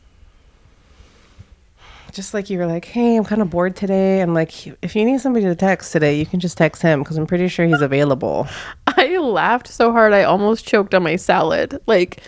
Just 2.12 2.34
like 2.34 2.50
you 2.50 2.58
were 2.58 2.66
like, 2.66 2.84
hey, 2.84 3.16
I'm 3.16 3.24
kind 3.24 3.40
of 3.42 3.50
bored 3.50 3.76
today. 3.76 4.20
I'm 4.20 4.34
like, 4.34 4.66
if 4.82 4.94
you 4.96 5.04
need 5.04 5.20
somebody 5.20 5.44
to 5.46 5.54
text 5.54 5.92
today, 5.92 6.18
you 6.18 6.26
can 6.26 6.40
just 6.40 6.58
text 6.58 6.82
him 6.82 7.02
because 7.02 7.16
I'm 7.16 7.26
pretty 7.26 7.48
sure 7.48 7.66
he's 7.66 7.80
available. 7.80 8.48
I 8.86 9.16
laughed 9.18 9.68
so 9.68 9.92
hard 9.92 10.12
I 10.12 10.24
almost 10.24 10.66
choked 10.66 10.94
on 10.94 11.02
my 11.02 11.16
salad. 11.16 11.80
Like 11.86 12.22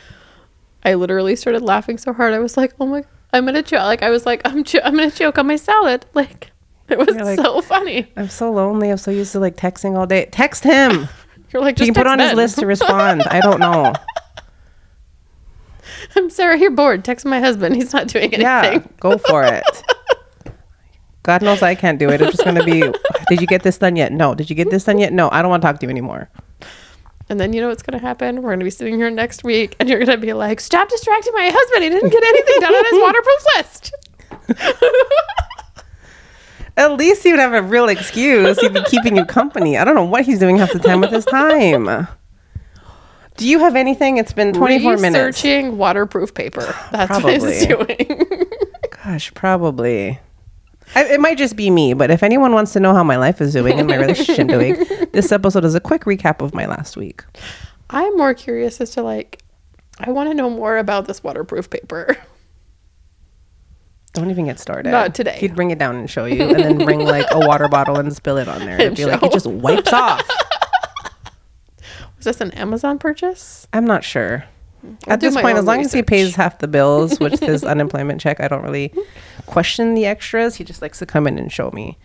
I 0.85 0.95
literally 0.95 1.37
started 1.37 1.63
laughing 1.63 1.99
so 1.99 2.13
hard 2.13 2.33
I 2.35 2.39
was 2.39 2.57
like, 2.57 2.73
"Oh 2.81 2.87
my 2.87 3.05
I'm 3.33 3.45
going 3.45 3.55
to 3.55 3.63
choke." 3.63 3.81
Like 3.81 4.03
I 4.03 4.11
was 4.11 4.27
like, 4.27 4.43
"I'm 4.45 4.65
cho- 4.65 4.81
I'm 4.85 4.97
going 4.97 5.11
to 5.11 5.17
choke 5.17 5.39
on 5.39 5.47
my 5.47 5.57
salad." 5.57 6.07
Like 6.15 6.51
it 6.89 6.99
was 6.99 7.17
like- 7.17 7.39
so 7.39 7.61
funny. 7.63 8.11
I'm 8.17 8.29
so 8.29 8.53
lonely. 8.53 8.91
I'm 8.91 8.99
so 8.99 9.11
used 9.11 9.33
to 9.33 9.41
like 9.41 9.57
texting 9.57 9.97
all 9.97 10.07
day. 10.07 10.27
Text 10.31 10.63
him. 10.65 11.09
You're 11.53 11.63
like, 11.63 11.77
just 11.77 11.87
can 11.89 11.95
put 11.95 12.07
on 12.07 12.19
his 12.19 12.33
list 12.35 12.59
to 12.59 12.67
respond. 12.67 13.23
I 13.23 13.41
don't 13.41 13.61
know. 13.61 13.93
I'm 16.17 16.31
Sarah. 16.31 16.59
You're 16.59 16.71
bored. 16.71 17.05
Text 17.05 17.25
my 17.25 17.41
husband. 17.41 17.77
He's 17.77 17.93
not 17.93 18.09
doing 18.09 18.35
anything. 18.35 18.43
Yeah, 18.43 18.83
go 19.01 19.19
for 19.19 19.45
it. 19.45 19.65
God 21.23 21.43
knows 21.43 21.63
I 21.63 21.75
can't 21.75 21.99
do 21.99 22.11
it. 22.11 22.21
I'm 22.21 22.31
just 22.31 22.43
going 22.43 22.57
to 22.57 22.65
be, 22.65 22.81
did 23.29 23.41
you 23.41 23.47
get 23.47 23.63
this 23.63 23.79
done 23.79 23.95
yet? 23.95 24.13
No. 24.13 24.35
Did 24.35 24.51
you 24.51 24.57
get 24.57 24.71
this 24.71 24.85
done 24.85 24.99
yet? 24.99 25.13
No. 25.13 25.31
I 25.31 25.41
don't 25.41 25.51
want 25.51 25.63
to 25.63 25.69
talk 25.69 25.79
to 25.79 25.87
you 25.87 25.91
anymore. 25.91 26.29
And 27.29 27.39
then 27.39 27.53
you 27.53 27.61
know 27.61 27.69
what's 27.69 27.83
going 27.83 27.99
to 27.99 28.05
happen? 28.05 28.43
We're 28.43 28.51
going 28.51 28.59
to 28.59 28.65
be 28.65 28.71
sitting 28.71 28.97
here 28.97 29.09
next 29.09 29.45
week, 29.45 29.77
and 29.79 29.89
you're 29.89 29.99
going 30.05 30.11
to 30.11 30.19
be 30.19 30.33
like, 30.33 30.61
"Stop 30.61 30.89
distracting 30.89 31.33
my 31.33 31.51
husband. 31.55 31.85
He 31.85 31.91
didn't 31.91 32.11
get 32.11 32.25
anything 32.25 32.61
done 32.61 32.75
on 32.75 32.85
his 32.91 33.03
waterproof 33.03 33.47
list." 33.57 33.93
At 36.77 36.93
least 36.99 37.23
he 37.23 37.31
would 37.31 37.41
have 37.41 37.53
a 37.53 37.63
real 37.63 37.89
excuse. 37.89 38.59
He'd 38.59 38.75
be 38.75 38.83
keeping 38.85 39.17
you 39.17 39.25
company. 39.25 39.79
I 39.79 39.85
don't 39.85 39.95
know 39.95 40.05
what 40.05 40.25
he's 40.25 40.39
doing 40.39 40.57
half 40.57 40.73
the 40.73 40.79
time 40.79 41.01
with 41.01 41.11
his 41.11 41.25
time. 41.25 42.09
Do 43.37 43.49
you 43.49 43.59
have 43.61 43.77
anything? 43.77 44.19
It's 44.19 44.33
been 44.33 44.53
24 44.53 44.97
minutes. 44.99 45.05
Researching 45.17 45.79
waterproof 45.79 46.35
paper. 46.35 46.75
That's 46.93 47.23
what 47.23 47.41
he's 47.41 47.67
doing. 47.67 48.27
Gosh, 49.05 49.33
probably. 49.35 50.19
I, 50.95 51.05
it 51.05 51.21
might 51.21 51.39
just 51.39 51.57
be 51.57 51.71
me, 51.71 51.95
but 51.95 52.11
if 52.11 52.23
anyone 52.23 52.53
wants 52.53 52.73
to 52.75 52.81
know 52.81 52.93
how 52.93 53.03
my 53.03 53.17
life 53.17 53.41
is 53.41 53.53
doing 53.55 53.79
and 53.79 53.89
my 53.89 53.97
relationship 53.97 54.47
doing, 54.49 54.75
this 55.13 55.33
episode 55.33 55.65
is 55.65 55.75
a 55.75 55.81
quick 55.81 56.03
recap 56.05 56.43
of 56.43 56.53
my 56.55 56.67
last 56.67 56.97
week. 56.97 57.25
I'm 57.89 58.15
more 58.17 58.35
curious 58.35 58.81
as 58.81 58.91
to 58.91 59.03
like, 59.03 59.43
I 59.99 60.11
want 60.11 60.29
to 60.29 60.35
know 60.35 60.51
more 60.51 60.77
about 60.77 61.07
this 61.07 61.25
waterproof 61.25 61.71
paper. 61.71 62.17
Don't 64.13 64.31
even 64.31 64.45
get 64.45 64.59
started. 64.61 64.91
Not 64.91 65.15
today. 65.15 65.39
He'd 65.39 65.55
bring 65.55 65.71
it 65.71 65.79
down 65.79 65.97
and 65.97 66.11
show 66.11 66.27
you, 66.27 66.43
and 66.43 66.63
then 66.63 66.79
bring 66.85 67.01
like 67.01 67.25
a 67.31 67.39
water 67.47 67.67
bottle 67.69 67.99
and 67.99 68.15
spill 68.15 68.37
it 68.37 68.47
on 68.47 68.61
there. 68.61 68.75
It'd 68.81 68.89
And 68.89 68.97
be 68.97 69.07
like 69.07 69.23
it 69.23 69.33
just 69.33 69.47
wipes 69.47 69.91
off. 69.93 70.21
Was 72.23 72.37
this 72.37 72.41
an 72.41 72.53
Amazon 72.53 73.01
purchase? 73.01 73.67
I'm 73.73 73.85
not 73.85 74.05
sure. 74.05 74.45
I'll 74.85 75.15
At 75.15 75.19
this 75.19 75.35
point, 75.35 75.59
as 75.59 75.65
long 75.65 75.81
as 75.81 75.93
he 75.93 76.05
pays 76.05 76.37
half 76.37 76.61
the 76.61 76.69
bills, 76.69 77.19
which 77.19 77.41
his 77.41 77.65
unemployment 77.65 78.21
check, 78.21 78.39
I 78.39 78.47
don't 78.47 78.63
really 78.63 78.95
question 79.47 79.95
the 79.95 80.07
extras. 80.07 80.55
He 80.55 80.63
just 80.63 80.81
likes 80.81 81.01
to 81.01 81.07
come 81.07 81.27
in 81.27 81.37
and 81.37 81.51
show 81.51 81.73
me 81.73 81.99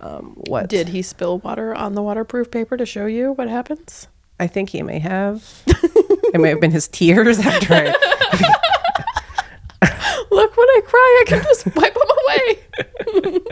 um, 0.00 0.34
what 0.48 0.68
Did 0.68 0.88
he 0.88 1.00
spill 1.00 1.38
water 1.38 1.74
on 1.74 1.94
the 1.94 2.02
waterproof 2.02 2.50
paper 2.50 2.76
to 2.76 2.84
show 2.84 3.06
you 3.06 3.32
what 3.32 3.48
happens? 3.48 4.08
I 4.38 4.48
think 4.48 4.68
he 4.68 4.82
may 4.82 4.98
have. 4.98 5.62
it 5.66 6.38
may 6.38 6.50
have 6.50 6.60
been 6.60 6.70
his 6.70 6.86
tears 6.86 7.38
after 7.38 7.72
I. 7.72 7.84
Look, 10.30 10.56
when 10.58 10.68
I 10.68 10.80
cry, 10.84 11.22
I 11.22 11.24
can 11.26 11.42
just 11.42 11.64
wipe 11.74 11.94
them 11.94 12.08
away. 12.26 12.58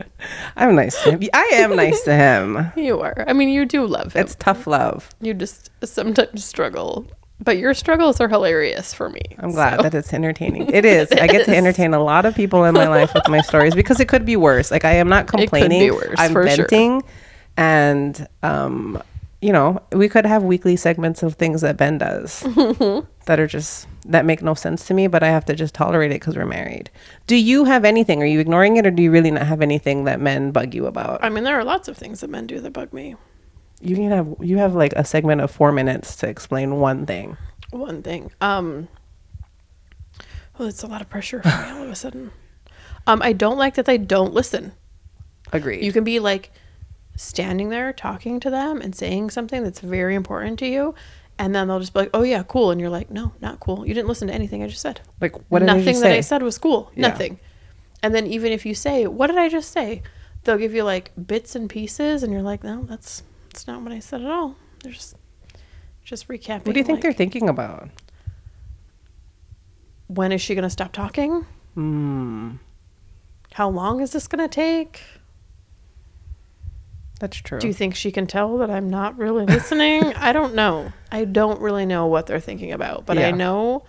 I'm 0.57 0.74
nice 0.74 1.02
to 1.05 1.12
him. 1.12 1.28
I 1.33 1.50
am 1.55 1.76
nice 1.76 2.02
to 2.02 2.14
him. 2.14 2.72
You 2.76 3.00
are. 3.00 3.24
I 3.28 3.33
mean, 3.33 3.48
you 3.48 3.64
do 3.64 3.87
love 3.87 4.14
him. 4.14 4.22
It's 4.22 4.35
tough 4.35 4.66
love. 4.66 5.09
you 5.20 5.35
just 5.35 5.70
sometimes 5.85 6.44
struggle, 6.44 7.07
but 7.40 7.59
your 7.59 7.74
struggles 7.74 8.20
are 8.20 8.28
hilarious 8.28 8.92
for 8.92 9.09
me. 9.09 9.22
I'm 9.38 9.52
glad 9.52 9.76
so. 9.76 9.83
that 9.83 9.94
it's 9.94 10.12
entertaining. 10.12 10.70
It 10.72 10.85
is. 10.85 11.11
I 11.12 11.26
get 11.26 11.44
to 11.46 11.57
entertain 11.57 11.94
a 11.94 12.02
lot 12.02 12.26
of 12.26 12.35
people 12.35 12.64
in 12.64 12.74
my 12.74 12.88
life 12.88 13.12
with 13.14 13.28
my 13.28 13.40
stories 13.40 13.74
because 13.74 14.00
it 14.00 14.09
could 14.09 14.24
be 14.24 14.37
worse. 14.37 14.70
Like 14.70 14.85
I 14.85 14.94
am 14.94 15.09
not 15.09 15.26
complaining. 15.28 15.83
It 15.83 15.90
could 15.90 16.00
be 16.00 16.09
worse, 16.09 16.16
I'm 16.18 16.33
for 16.33 16.46
sure. 16.48 16.57
venting, 16.57 17.02
and 17.57 18.26
um, 18.42 19.02
you 19.42 19.52
know, 19.52 19.83
we 19.90 20.09
could 20.09 20.24
have 20.24 20.44
weekly 20.44 20.76
segments 20.76 21.24
of 21.24 21.35
things 21.35 21.62
that 21.62 21.76
Ben 21.76 21.98
does 21.98 22.40
that 23.26 23.40
are 23.40 23.48
just 23.48 23.88
that 24.07 24.24
make 24.24 24.40
no 24.40 24.55
sense 24.55 24.87
to 24.87 24.94
me, 24.94 25.09
but 25.09 25.24
I 25.24 25.28
have 25.28 25.44
to 25.46 25.55
just 25.55 25.74
tolerate 25.74 26.12
it 26.12 26.20
because 26.20 26.37
we're 26.37 26.46
married. 26.46 26.90
Do 27.26 27.35
you 27.35 27.64
have 27.64 27.85
anything? 27.85 28.22
Are 28.22 28.26
you 28.26 28.38
ignoring 28.38 28.76
it, 28.76 28.87
or 28.87 28.92
do 28.92 29.02
you 29.02 29.11
really 29.11 29.33
not 29.33 29.46
have 29.48 29.61
anything 29.61 30.05
that 30.05 30.20
men 30.20 30.52
bug 30.52 30.74
you 30.74 30.87
about? 30.87 31.24
I 31.24 31.28
mean, 31.28 31.42
there 31.42 31.59
are 31.59 31.64
lots 31.64 31.88
of 31.88 31.98
things 31.98 32.20
that 32.20 32.31
men 32.31 32.46
do 32.46 32.61
that 32.61 32.72
bug 32.72 32.92
me. 32.92 33.16
You 33.81 33.96
can 33.96 34.11
have 34.12 34.33
you 34.40 34.59
have 34.59 34.76
like 34.76 34.92
a 34.92 35.05
segment 35.05 35.40
of 35.40 35.50
four 35.50 35.72
minutes 35.72 36.14
to 36.16 36.28
explain 36.28 36.76
one 36.76 37.05
thing. 37.05 37.37
One 37.70 38.00
thing. 38.02 38.31
Um. 38.40 38.87
Well, 40.57 40.68
it's 40.68 40.85
a 40.85 40.87
lot 40.87 41.00
of 41.00 41.11
pressure 41.11 41.42
for 41.42 41.48
me 41.48 41.70
all 41.70 41.83
of 41.83 41.90
a 41.90 41.96
sudden. 41.96 42.31
Um, 43.05 43.20
I 43.20 43.33
don't 43.33 43.59
like 43.59 43.74
that 43.74 43.85
they 43.85 43.98
don't 43.98 44.33
listen. 44.33 44.74
Agreed. 45.52 45.85
You 45.85 45.92
can 45.92 46.05
be 46.05 46.20
like 46.20 46.52
standing 47.16 47.68
there 47.68 47.92
talking 47.92 48.40
to 48.40 48.51
them 48.51 48.81
and 48.81 48.94
saying 48.94 49.31
something 49.31 49.62
that's 49.62 49.81
very 49.81 50.14
important 50.14 50.59
to 50.61 50.66
you, 50.66 50.94
and 51.38 51.55
then 51.55 51.68
they'll 51.68 51.81
just 51.81 51.92
be 51.92 52.01
like, 52.01 52.11
"Oh 52.14 52.22
yeah, 52.22 52.42
cool," 52.42 52.70
and 52.70 52.81
you're 52.81 52.90
like, 52.90 53.11
"No, 53.11 53.33
not 53.40 53.61
cool. 53.61 53.87
You 53.87 53.94
didn't 53.94 54.09
listen 54.09 54.29
to 54.29 54.35
anything 54.35 54.62
I 54.62 54.68
just 54.68 54.81
said. 54.81 55.01
like 55.20 55.35
what 55.51 55.61
did 55.61 55.68
I 55.68 55.77
Nothing 55.77 56.01
that? 56.01 56.12
I 56.12 56.20
said 56.20 56.42
was 56.42 56.59
cool. 56.59 56.90
Yeah. 56.94 57.09
Nothing." 57.09 57.40
And 58.03 58.14
then 58.14 58.27
even 58.27 58.53
if 58.53 58.66
you 58.66 58.75
say, 58.75 59.07
"What 59.07 59.29
did 59.29 59.38
I 59.38 59.48
just 59.48 59.70
say?" 59.70 60.03
They'll 60.44 60.59
give 60.59 60.75
you 60.75 60.83
like 60.83 61.12
bits 61.27 61.55
and 61.55 61.70
pieces, 61.70 62.22
and 62.22 62.33
you're 62.33 62.42
like, 62.42 62.64
"No, 62.64 62.85
that's 62.85 63.22
that's 63.48 63.66
not 63.66 63.83
what 63.83 63.92
I 63.92 64.01
said 64.01 64.22
at 64.22 64.31
all." 64.31 64.57
They're 64.83 64.92
just 64.92 65.16
just 66.05 66.29
recapping. 66.29 66.66
What 66.66 66.75
do 66.75 66.81
you 66.81 66.85
think 66.85 66.96
like, 66.96 67.03
they're 67.03 67.12
thinking 67.12 67.48
about? 67.48 67.88
When 70.09 70.33
is 70.33 70.40
she 70.40 70.55
going 70.55 70.64
to 70.64 70.70
stop 70.70 70.92
talking? 70.92 71.46
Hmm. 71.75 72.57
How 73.55 73.68
long 73.68 74.01
is 74.01 74.12
this 74.12 74.27
going 74.27 74.46
to 74.46 74.53
take? 74.53 75.03
That's 77.22 77.37
true. 77.37 77.61
Do 77.61 77.68
you 77.68 77.72
think 77.72 77.94
she 77.94 78.11
can 78.11 78.26
tell 78.26 78.58
that 78.58 78.68
I'm 78.68 78.90
not 78.90 79.16
really 79.16 79.46
listening? 79.46 80.02
I 80.16 80.32
don't 80.32 80.54
know. 80.56 80.92
I 81.12 81.24
don't 81.24 81.61
really 81.61 81.87
know 81.87 82.06
what 82.08 82.26
they're 82.26 82.40
thinking 82.40 82.72
about, 82.72 83.06
but 83.06 83.16
Yeah. 83.16 83.28
I 83.28 83.30
know 83.30 83.85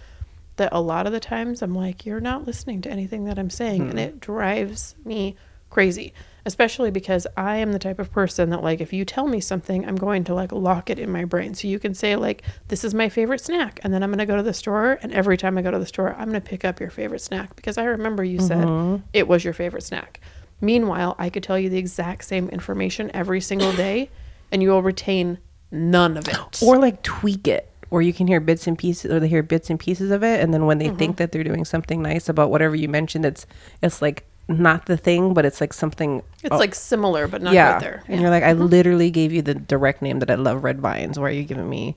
that 0.57 0.69
a 0.71 0.79
lot 0.79 1.07
of 1.07 1.13
the 1.13 1.19
times 1.19 1.63
I'm 1.63 1.73
like, 1.73 2.05
you're 2.05 2.19
not 2.19 2.45
listening 2.45 2.81
to 2.83 2.89
anything 2.91 3.25
that 3.25 3.39
I'm 3.39 3.49
saying, 3.49 3.81
Hmm. 3.85 3.89
and 3.89 3.99
it 3.99 4.19
drives 4.19 4.93
me 5.03 5.35
crazy. 5.71 6.13
Especially 6.45 6.91
because 6.91 7.25
I 7.35 7.55
am 7.57 7.71
the 7.71 7.79
type 7.79 7.97
of 7.99 8.11
person 8.11 8.49
that 8.51 8.61
like 8.61 8.81
if 8.81 8.93
you 8.93 9.03
tell 9.05 9.27
me 9.27 9.39
something, 9.39 9.87
I'm 9.87 9.95
going 9.95 10.25
to 10.25 10.35
like 10.35 10.51
lock 10.51 10.89
it 10.91 10.99
in 10.99 11.09
my 11.09 11.23
brain. 11.25 11.55
So 11.55 11.67
you 11.69 11.79
can 11.79 11.95
say 11.95 12.15
like 12.17 12.43
this 12.67 12.83
is 12.83 12.93
my 12.93 13.09
favorite 13.09 13.39
snack 13.41 13.79
and 13.81 13.91
then 13.93 14.03
I'm 14.03 14.09
going 14.11 14.19
to 14.19 14.25
go 14.27 14.35
to 14.37 14.43
the 14.43 14.53
store 14.53 14.99
and 15.01 15.11
every 15.13 15.37
time 15.37 15.57
I 15.57 15.61
go 15.63 15.71
to 15.71 15.79
the 15.79 15.85
store, 15.87 16.09
I'm 16.13 16.29
going 16.29 16.39
to 16.39 16.47
pick 16.47 16.63
up 16.65 16.79
your 16.81 16.91
favorite 16.91 17.21
snack 17.21 17.55
because 17.55 17.77
I 17.79 17.85
remember 17.85 18.23
you 18.23 18.37
Mm-hmm. 18.39 18.95
said 18.97 19.03
it 19.13 19.27
was 19.27 19.43
your 19.43 19.53
favorite 19.53 19.83
snack. 19.83 20.19
Meanwhile, 20.61 21.15
I 21.19 21.29
could 21.29 21.43
tell 21.43 21.59
you 21.59 21.69
the 21.69 21.77
exact 21.77 22.23
same 22.25 22.49
information 22.49 23.11
every 23.13 23.41
single 23.41 23.73
day 23.73 24.09
and 24.51 24.61
you 24.63 24.69
will 24.69 24.81
retain 24.83 25.39
none 25.71 26.17
of 26.17 26.27
it. 26.27 26.61
or 26.61 26.77
like 26.77 27.01
tweak 27.03 27.47
it 27.47 27.69
or 27.89 28.01
you 28.01 28.13
can 28.13 28.27
hear 28.27 28.39
bits 28.39 28.65
and 28.67 28.77
pieces 28.77 29.11
or 29.11 29.19
they 29.19 29.27
hear 29.27 29.43
bits 29.43 29.69
and 29.69 29.79
pieces 29.79 30.11
of 30.11 30.23
it 30.23 30.39
and 30.39 30.53
then 30.53 30.65
when 30.65 30.77
they 30.77 30.87
Mm-hmm. 30.87 30.97
think 30.97 31.17
that 31.17 31.31
they're 31.31 31.43
doing 31.43 31.65
something 31.65 32.01
nice 32.01 32.29
about 32.29 32.49
whatever 32.51 32.75
you 32.75 32.87
mentioned 32.87 33.25
it's 33.25 33.45
it's 33.81 34.01
like 34.01 34.25
not 34.47 34.85
the 34.85 34.97
thing 34.97 35.33
but 35.33 35.45
it's 35.45 35.59
like 35.61 35.73
something 35.73 36.21
it's 36.43 36.53
oh, 36.53 36.57
like 36.57 36.75
similar 36.75 37.27
but 37.27 37.41
not 37.41 37.53
yeah 37.53 37.73
right 37.73 37.79
there. 37.81 38.03
and 38.07 38.15
Yeah. 38.15 38.21
you're 38.21 38.29
like 38.29 38.43
i 38.43 38.51
literally 38.53 39.09
gave 39.09 39.31
you 39.31 39.41
the 39.41 39.55
direct 39.55 40.01
name 40.01 40.19
that 40.19 40.29
i 40.29 40.35
love 40.35 40.63
red 40.63 40.79
vines 40.81 41.17
why 41.17 41.29
are 41.29 41.31
you 41.31 41.43
giving 41.43 41.69
me 41.69 41.95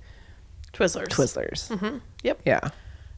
Twizzlers. 0.73 1.09
twizzlers 1.09 1.69
Mm-hmm. 1.77 1.99
Yep. 2.23 2.41
yeah 2.47 2.61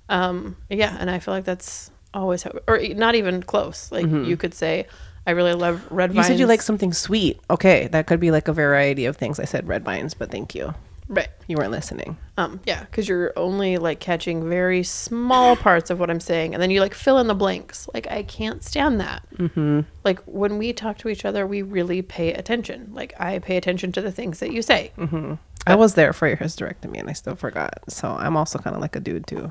Um, 0.09 0.57
yeah, 0.70 0.96
and 0.98 1.11
I 1.11 1.18
feel 1.18 1.35
like 1.35 1.44
that's 1.44 1.90
always 2.14 2.42
how, 2.42 2.53
or 2.66 2.79
not 2.94 3.14
even 3.14 3.42
close. 3.42 3.92
Like 3.92 4.07
you 4.07 4.37
could 4.38 4.55
say, 4.55 4.87
I 5.29 5.33
really 5.33 5.53
love 5.55 5.77
red 5.91 6.11
Mm-hmm. 6.11 6.19
you 6.19 6.25
said 6.25 6.38
you 6.41 6.47
like 6.47 6.62
something 6.62 6.93
sweet 6.93 7.38
okay 7.51 7.87
that 7.93 8.07
could 8.09 8.21
be 8.21 8.31
like 8.31 8.49
a 8.49 8.53
variety 8.53 9.05
of 9.05 9.17
things 9.17 9.38
i 9.38 9.45
said 9.45 9.69
red 9.69 9.85
vines 9.85 10.14
but 10.14 10.31
thank 10.31 10.55
you 10.55 10.75
right. 11.09 11.29
you 11.49 11.57
weren't 11.59 11.71
listening 11.71 12.17
Um, 12.38 12.61
yeah, 12.64 12.81
because 12.85 13.09
you're 13.09 13.33
only 13.37 13.77
like 13.79 13.99
catching 14.01 14.49
very 14.49 14.83
small 14.85 15.57
parts 15.57 15.91
of 15.91 15.99
what 15.99 16.09
I'm 16.09 16.21
saying, 16.21 16.55
and 16.55 16.62
then 16.62 16.71
you 16.71 16.81
like 16.81 16.95
fill 16.95 17.19
in 17.19 17.27
the 17.27 17.35
blanks. 17.35 17.88
Like 17.93 18.07
I 18.19 18.23
can't 18.23 18.62
stand 18.62 19.01
that. 19.01 19.21
Mm-hmm. 19.37 19.81
Like 20.05 20.21
when 20.27 20.57
we 20.57 20.73
talk 20.73 20.99
to 20.99 21.09
each 21.09 21.25
other, 21.25 21.43
we 21.49 21.62
really 21.62 22.01
pay 22.01 22.33
attention. 22.33 22.91
Like 22.93 23.12
I 23.19 23.41
pay 23.41 23.57
attention 23.57 23.91
to 23.93 24.01
the 24.01 24.12
things 24.12 24.38
that 24.38 24.53
you 24.53 24.62
say. 24.62 24.93
Mm-hmm. 24.97 25.35
i 25.67 25.75
was 25.75 25.95
there 25.95 26.12
for 26.12 26.27
your 26.29 26.37
hysterectomy 26.45 26.99
and 27.01 27.11
i 27.11 27.12
still 27.23 27.35
forgot 27.37 27.75
so 27.88 28.05
i'm 28.25 28.37
also 28.37 28.57
kind 28.64 28.77
of 28.77 28.81
like 28.87 28.95
a 28.97 29.01
dude 29.01 29.27
too 29.27 29.51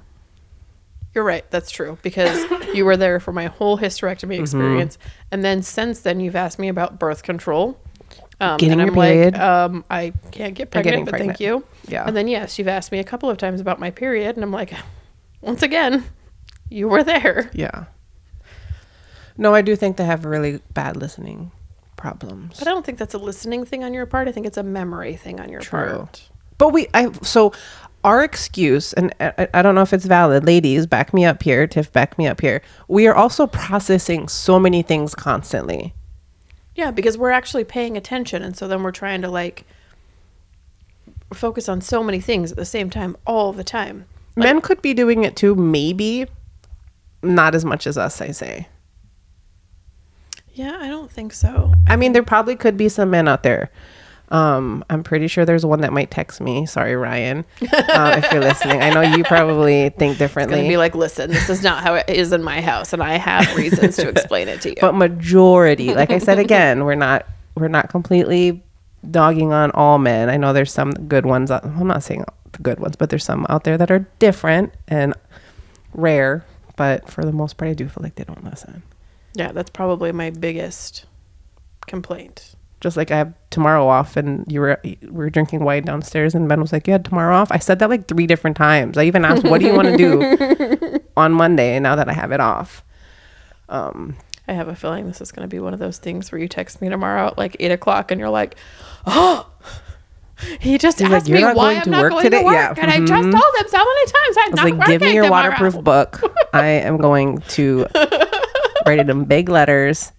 You're 1.13 1.24
right. 1.24 1.50
That's 1.50 1.72
true 1.72 1.98
because 2.04 2.46
you 2.76 2.86
were 2.86 2.98
there 2.98 3.20
for 3.20 3.32
my 3.32 3.46
whole 3.46 3.78
hysterectomy 3.78 4.34
Mm-hmm. 4.36 4.41
experience, 4.43 4.98
and 5.32 5.43
then 5.43 5.63
since 5.63 6.02
then 6.02 6.20
you've 6.20 6.36
asked 6.36 6.60
me 6.60 6.67
about 6.67 7.00
birth 7.00 7.24
control. 7.24 7.80
Um, 8.39 8.58
Getting 8.58 8.74
and 8.74 8.82
I'm 8.82 8.88
your 8.96 8.96
period. 9.04 9.34
like, 9.34 9.41
um, 9.41 9.84
I 9.89 10.13
can't 10.32 10.54
get 10.54 10.70
pregnant, 10.70 11.06
but 11.10 11.17
thank 11.17 11.39
you. 11.39 11.65
Yeah. 11.88 12.06
And 12.06 12.15
then 12.15 12.28
yes, 12.28 12.60
you've 12.60 12.67
asked 12.67 12.91
me 12.91 13.00
a 13.00 13.04
couple 13.04 13.32
of 13.32 13.38
times 13.38 13.60
about 13.60 13.80
my 13.80 13.89
period, 13.89 14.36
and 14.36 14.43
I'm 14.43 14.52
like, 14.52 14.74
once 15.41 15.63
again, 15.63 16.04
you 16.70 16.88
were 16.88 17.04
there. 17.04 17.50
Yeah. 17.54 17.86
No, 19.38 19.54
I 19.56 19.62
do 19.62 19.76
think 19.76 19.98
they 19.98 20.06
have 20.06 20.26
really 20.26 20.60
bad 20.74 20.98
listening 20.98 21.52
problems. 21.96 22.60
But 22.60 22.67
I 22.67 22.72
don't 22.72 22.86
think 22.86 22.98
that's 23.00 23.13
a 23.15 23.20
listening 23.20 23.65
thing 23.65 23.84
on 23.84 23.93
your 23.93 24.06
part. 24.06 24.28
I 24.28 24.32
think 24.32 24.46
it's 24.46 24.58
a 24.58 24.63
memory 24.63 25.15
thing 25.15 25.39
on 25.39 25.50
your 25.50 25.62
True. 25.62 25.80
part. 25.98 26.30
But 26.58 26.70
we, 26.74 26.88
I, 26.93 27.12
so 27.22 27.54
our 28.08 28.24
excuse, 28.24 28.93
and 28.93 29.13
I, 29.20 29.50
I 29.54 29.62
don't 29.62 29.76
know 29.76 29.82
if 29.82 29.91
it's 29.91 30.06
valid, 30.06 30.46
ladies, 30.46 30.88
back 30.88 31.13
me 31.13 31.26
up 31.26 31.43
here, 31.43 31.67
Tiff, 31.67 31.91
back 31.91 32.17
me 32.17 32.26
up 32.26 32.39
here. 32.39 32.62
We 32.88 33.06
are 33.06 33.13
also 33.13 33.48
processing 33.48 34.30
so 34.30 34.58
many 34.58 34.82
things 34.82 35.13
constantly. 35.13 35.93
Yeah, 36.74 36.91
because 36.91 37.17
we're 37.17 37.32
actually 37.32 37.65
paying 37.65 37.98
attention, 37.98 38.43
and 38.43 38.56
so 38.56 38.65
then 38.65 38.82
we're 38.82 38.91
trying 38.91 39.22
to 39.24 39.30
like 39.30 39.65
focus 41.34 41.67
on 41.67 41.82
so 41.82 42.02
many 42.02 42.22
things 42.22 42.50
at 42.50 42.58
the 42.58 42.63
same 42.63 42.89
time 42.89 43.17
all 43.28 43.52
the 43.52 43.65
time. 43.65 44.06
Men 44.38 44.62
could 44.62 44.82
be 44.82 44.93
doing 44.93 45.26
it 45.26 45.36
too, 45.36 45.54
maybe. 45.54 46.28
Not 47.22 47.56
as 47.56 47.65
much 47.65 47.86
as 47.86 47.98
us, 47.98 48.22
I 48.22 48.32
say. 48.32 48.70
Yeah, 50.54 50.78
I 50.80 50.88
don't 50.88 51.12
think 51.12 51.34
so. 51.34 51.74
I 51.88 51.98
mean, 51.98 52.13
there 52.13 52.24
probably 52.24 52.56
could 52.56 52.78
be 52.78 52.88
some 52.88 53.10
men 53.10 53.28
out 53.28 53.43
there. 53.43 53.70
Um, 54.30 54.84
I'm 54.90 55.04
pretty 55.04 55.28
sure 55.28 55.46
there's 55.46 55.66
one 55.66 55.82
that 55.82 55.94
might 55.94 56.12
text 56.12 56.42
me. 56.42 56.66
Sorry, 56.66 56.96
Ryan, 56.96 57.46
uh, 57.72 58.22
if 58.24 58.32
you're 58.32 58.42
listening. 58.42 58.82
I 58.82 58.90
know 58.90 59.02
you 59.02 59.24
probably 59.24 59.90
think 59.90 60.18
differently. 60.18 60.58
Gonna 60.58 60.68
be 60.68 60.78
like, 60.78 60.96
listen, 60.96 61.30
this 61.32 61.50
is 61.50 61.63
not 61.63 61.82
how 61.82 61.94
it 61.96 62.10
is 62.10 62.34
in 62.34 62.44
my 62.44 62.60
house, 62.60 62.92
and 62.92 63.02
I 63.02 63.18
have 63.18 63.56
reasons 63.56 63.96
to 63.98 64.10
explain 64.10 64.48
it 64.50 64.62
to 64.62 64.70
you. 64.70 64.76
but 64.82 64.94
majority 64.96 65.94
like 65.94 66.12
i 66.12 66.18
said 66.18 66.40
again 66.40 66.84
we're 66.84 66.96
not 66.96 67.26
we're 67.56 67.68
not 67.68 67.90
completely 67.90 68.62
dogging 69.12 69.54
on 69.54 69.72
all 69.72 69.98
men 69.98 70.30
i 70.30 70.36
know 70.38 70.52
there's 70.54 70.72
some 70.72 70.92
good 70.92 71.26
ones 71.26 71.50
out, 71.52 71.63
i'm 71.63 71.88
not 71.88 72.04
saying 72.04 72.24
the 72.52 72.60
good 72.60 72.80
ones 72.80 72.96
but 72.96 73.10
there's 73.10 73.24
some 73.24 73.46
out 73.50 73.63
there 73.63 73.78
that 73.78 73.90
are 73.92 74.08
different 74.20 74.74
and 74.88 75.13
rare 75.94 76.46
but 76.76 77.10
for 77.10 77.24
the 77.24 77.32
most 77.32 77.58
part 77.58 77.70
i 77.70 77.74
do 77.74 77.88
feel 77.88 78.02
like 78.04 78.16
they 78.16 78.24
don't 78.24 78.44
listen 78.44 78.82
yeah, 79.36 79.52
that's 79.52 79.70
probably 79.70 80.12
my 80.12 80.32
biggest 80.32 81.06
complaint. 81.86 82.56
Just 82.80 82.96
like 82.96 83.10
I 83.10 83.18
have 83.18 83.34
tomorrow 83.50 83.88
off, 83.88 84.16
and 84.18 84.46
you 84.52 84.62
were 84.62 84.80
we 84.84 84.98
were 85.10 85.30
drinking 85.32 85.63
wine 85.63 85.84
downstairs, 85.84 86.36
and 86.36 86.48
Ben 86.48 86.62
was 86.62 86.72
like, 86.72 86.86
"You 86.88 86.94
had 86.94 87.04
tomorrow 87.06 87.36
off." 87.36 87.52
I 87.52 87.58
said 87.58 87.80
that 87.80 87.90
like 87.90 88.08
three 88.08 88.28
different 88.28 88.56
times. 88.56 88.98
I 88.98 89.04
even 89.06 89.26
asked, 89.26 89.44
"What 89.44 89.62
do 89.62 89.68
you 89.68 89.74
want 89.74 89.88
to 89.88 89.98
do 89.98 91.00
on 91.18 91.34
Monday?" 91.34 91.80
Now 91.80 91.96
that 91.96 92.08
I 92.08 92.13
have 92.13 92.32
it 92.32 92.40
off, 92.40 92.84
um, 93.70 94.16
I 94.48 94.54
have 94.54 94.68
a 94.68 94.76
feeling 94.76 95.08
this 95.08 95.22
is 95.22 95.32
going 95.32 95.48
to 95.48 95.54
be 95.54 95.60
one 95.60 95.74
of 95.74 95.80
those 95.80 95.98
things 95.98 96.32
where 96.32 96.40
you 96.40 96.48
text 96.48 96.80
me 96.82 96.90
tomorrow 96.90 97.28
at 97.28 97.38
like 97.38 97.58
eight 97.60 97.72
o'clock 97.72 98.12
and 98.12 98.20
you're 98.20 98.30
like, 98.30 98.56
oh, 99.08 99.50
he 100.60 100.78
just 100.78 101.00
He's 101.00 101.10
like, 101.10 101.18
asked 101.22 101.28
"You're 101.28 101.40
me 101.40 101.44
not 101.46 101.56
why 101.56 101.63
going 101.74 101.78
I'm 101.78 101.84
to 101.86 101.90
not 101.90 102.02
work 102.04 102.12
going 102.12 102.24
today?" 102.26 102.40
to 102.40 102.46
work. 102.46 102.54
Yeah, 102.54 102.74
And 102.78 102.92
I 102.92 103.00
just 103.00 103.12
mhm. 103.28 103.32
told 103.32 103.44
him 103.60 103.68
so 103.70 103.78
many 103.80 104.06
times 104.06 104.38
I'm 104.38 104.44
I 104.44 104.50
was 104.52 104.56
not 104.56 104.63
like, 104.80 104.88
"Give 104.88 105.02
me 105.02 105.13
your 105.16 105.24
tomorrow." 105.24 105.50
waterproof 105.50 105.84
book. 105.84 106.22
I 106.54 106.66
am 106.68 106.98
going 106.98 107.40
to 107.40 107.88
write 108.86 109.00
it 109.00 109.10
in 109.10 109.26
big 109.26 109.50
letters, 109.50 110.12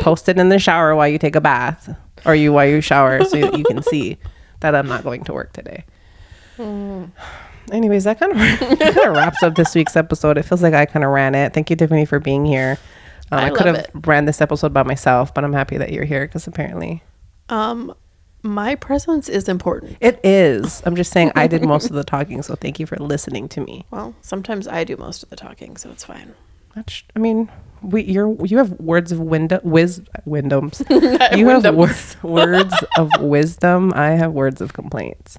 post 0.00 0.28
it 0.28 0.38
in 0.38 0.48
the 0.48 0.58
shower 0.58 0.94
while 0.96 1.08
you 1.08 1.18
take 1.18 1.36
a 1.36 1.40
bath, 1.40 1.94
or 2.24 2.34
you 2.34 2.52
while 2.52 2.66
you 2.66 2.80
shower, 2.80 3.24
so 3.24 3.40
that 3.40 3.56
you 3.58 3.64
can 3.64 3.82
see 3.92 4.18
that 4.60 4.74
I'm 4.74 4.88
not 4.88 5.04
going 5.04 5.24
to 5.24 5.32
work 5.32 5.52
today." 5.52 5.84
Anyways, 7.70 8.04
that 8.04 8.18
kind 8.18 8.32
of 8.32 8.38
kind 8.78 8.98
of 8.98 9.16
wraps 9.16 9.42
up 9.42 9.54
this 9.54 9.74
week's 9.74 9.96
episode. 9.96 10.36
It 10.36 10.42
feels 10.42 10.62
like 10.62 10.74
I 10.74 10.84
kind 10.86 11.04
of 11.04 11.10
ran 11.10 11.34
it. 11.34 11.54
Thank 11.54 11.70
you, 11.70 11.76
Tiffany, 11.76 12.04
for 12.04 12.18
being 12.18 12.44
here. 12.44 12.78
Um, 13.30 13.38
I 13.40 13.46
I, 13.46 13.50
could 13.50 13.66
have 13.66 13.76
it. 13.76 13.90
ran 14.04 14.24
this 14.26 14.40
episode 14.40 14.72
by 14.74 14.82
myself, 14.82 15.32
but 15.32 15.44
I'm 15.44 15.52
happy 15.52 15.78
that 15.78 15.92
you're 15.92 16.04
here 16.04 16.26
because 16.26 16.46
apparently 16.46 17.02
Um, 17.48 17.94
my 18.42 18.74
presence 18.74 19.28
is 19.28 19.48
important. 19.48 19.96
it 20.00 20.20
is. 20.24 20.82
I'm 20.84 20.96
just 20.96 21.12
saying 21.12 21.32
I 21.36 21.46
did 21.46 21.62
most 21.64 21.86
of 21.88 21.92
the 21.96 22.04
talking, 22.16 22.42
so 22.42 22.56
thank 22.56 22.78
you 22.80 22.84
for 22.86 22.96
listening 22.96 23.48
to 23.50 23.60
me. 23.60 23.86
Well, 23.90 24.14
sometimes 24.20 24.66
I 24.68 24.84
do 24.84 24.96
most 24.96 25.22
of 25.22 25.30
the 25.30 25.36
talking, 25.36 25.76
so 25.76 25.90
it's 25.90 26.04
fine. 26.04 26.34
That's, 26.74 27.02
I 27.16 27.20
mean, 27.20 27.48
we 27.82 28.02
you're 28.04 28.34
you 28.44 28.58
have 28.58 28.72
words 28.80 29.12
of 29.12 29.18
window 29.20 29.60
wiz 29.62 30.02
windows. 30.24 30.82
you 30.90 31.48
have 31.48 31.74
wor- 31.74 31.90
words 32.22 32.74
of 32.96 33.10
wisdom. 33.20 33.92
I 33.94 34.10
have 34.10 34.32
words 34.32 34.60
of 34.60 34.72
complaints. 34.72 35.38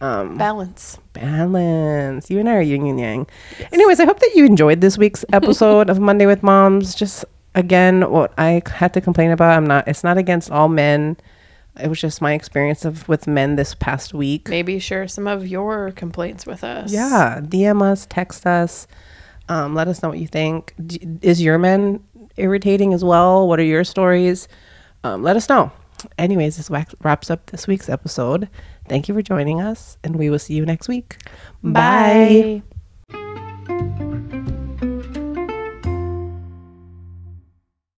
Um, 0.00 0.36
Balance. 0.36 0.98
balance. 1.14 2.28
You 2.30 2.38
and 2.40 2.48
I 2.48 2.56
are 2.56 2.60
yin 2.60 2.86
and 2.86 3.00
yang. 3.00 3.26
Anyways, 3.72 4.00
I 4.00 4.04
hope 4.04 4.18
that 4.20 4.32
you 4.34 4.44
enjoyed 4.44 4.80
this 4.80 4.98
week's 4.98 5.24
episode 5.32 5.88
of 5.88 5.98
Monday 6.00 6.26
with 6.26 6.42
Moms. 6.42 6.94
Just 6.94 7.24
again, 7.54 8.10
what 8.10 8.32
I 8.36 8.62
had 8.66 8.92
to 8.94 9.00
complain 9.00 9.30
about. 9.30 9.56
I'm 9.56 9.66
not. 9.66 9.88
It's 9.88 10.04
not 10.04 10.18
against 10.18 10.50
all 10.50 10.68
men. 10.68 11.16
It 11.80 11.88
was 11.88 12.00
just 12.00 12.20
my 12.20 12.34
experience 12.34 12.84
of 12.84 13.08
with 13.08 13.26
men 13.26 13.56
this 13.56 13.74
past 13.74 14.14
week. 14.14 14.48
Maybe 14.48 14.78
share 14.78 15.08
some 15.08 15.26
of 15.26 15.46
your 15.46 15.90
complaints 15.92 16.46
with 16.46 16.62
us. 16.62 16.92
Yeah, 16.92 17.40
DM 17.42 17.82
us, 17.82 18.06
text 18.08 18.46
us. 18.46 18.86
Um, 19.48 19.74
let 19.74 19.88
us 19.88 20.02
know 20.02 20.08
what 20.08 20.18
you 20.18 20.26
think. 20.26 20.74
D- 20.86 21.00
is 21.22 21.42
your 21.42 21.58
man 21.58 22.02
irritating 22.36 22.92
as 22.94 23.04
well? 23.04 23.46
What 23.46 23.60
are 23.60 23.64
your 23.64 23.84
stories? 23.84 24.48
Um, 25.04 25.22
let 25.22 25.36
us 25.36 25.48
know. 25.48 25.70
Anyways, 26.18 26.56
this 26.56 26.70
wax- 26.70 26.94
wraps 27.02 27.30
up 27.30 27.46
this 27.46 27.66
week's 27.66 27.88
episode. 27.88 28.48
Thank 28.88 29.08
you 29.08 29.14
for 29.14 29.22
joining 29.22 29.60
us, 29.60 29.96
and 30.04 30.16
we 30.16 30.28
will 30.30 30.38
see 30.38 30.54
you 30.54 30.66
next 30.66 30.88
week. 30.88 31.16
Bye. 31.62 32.62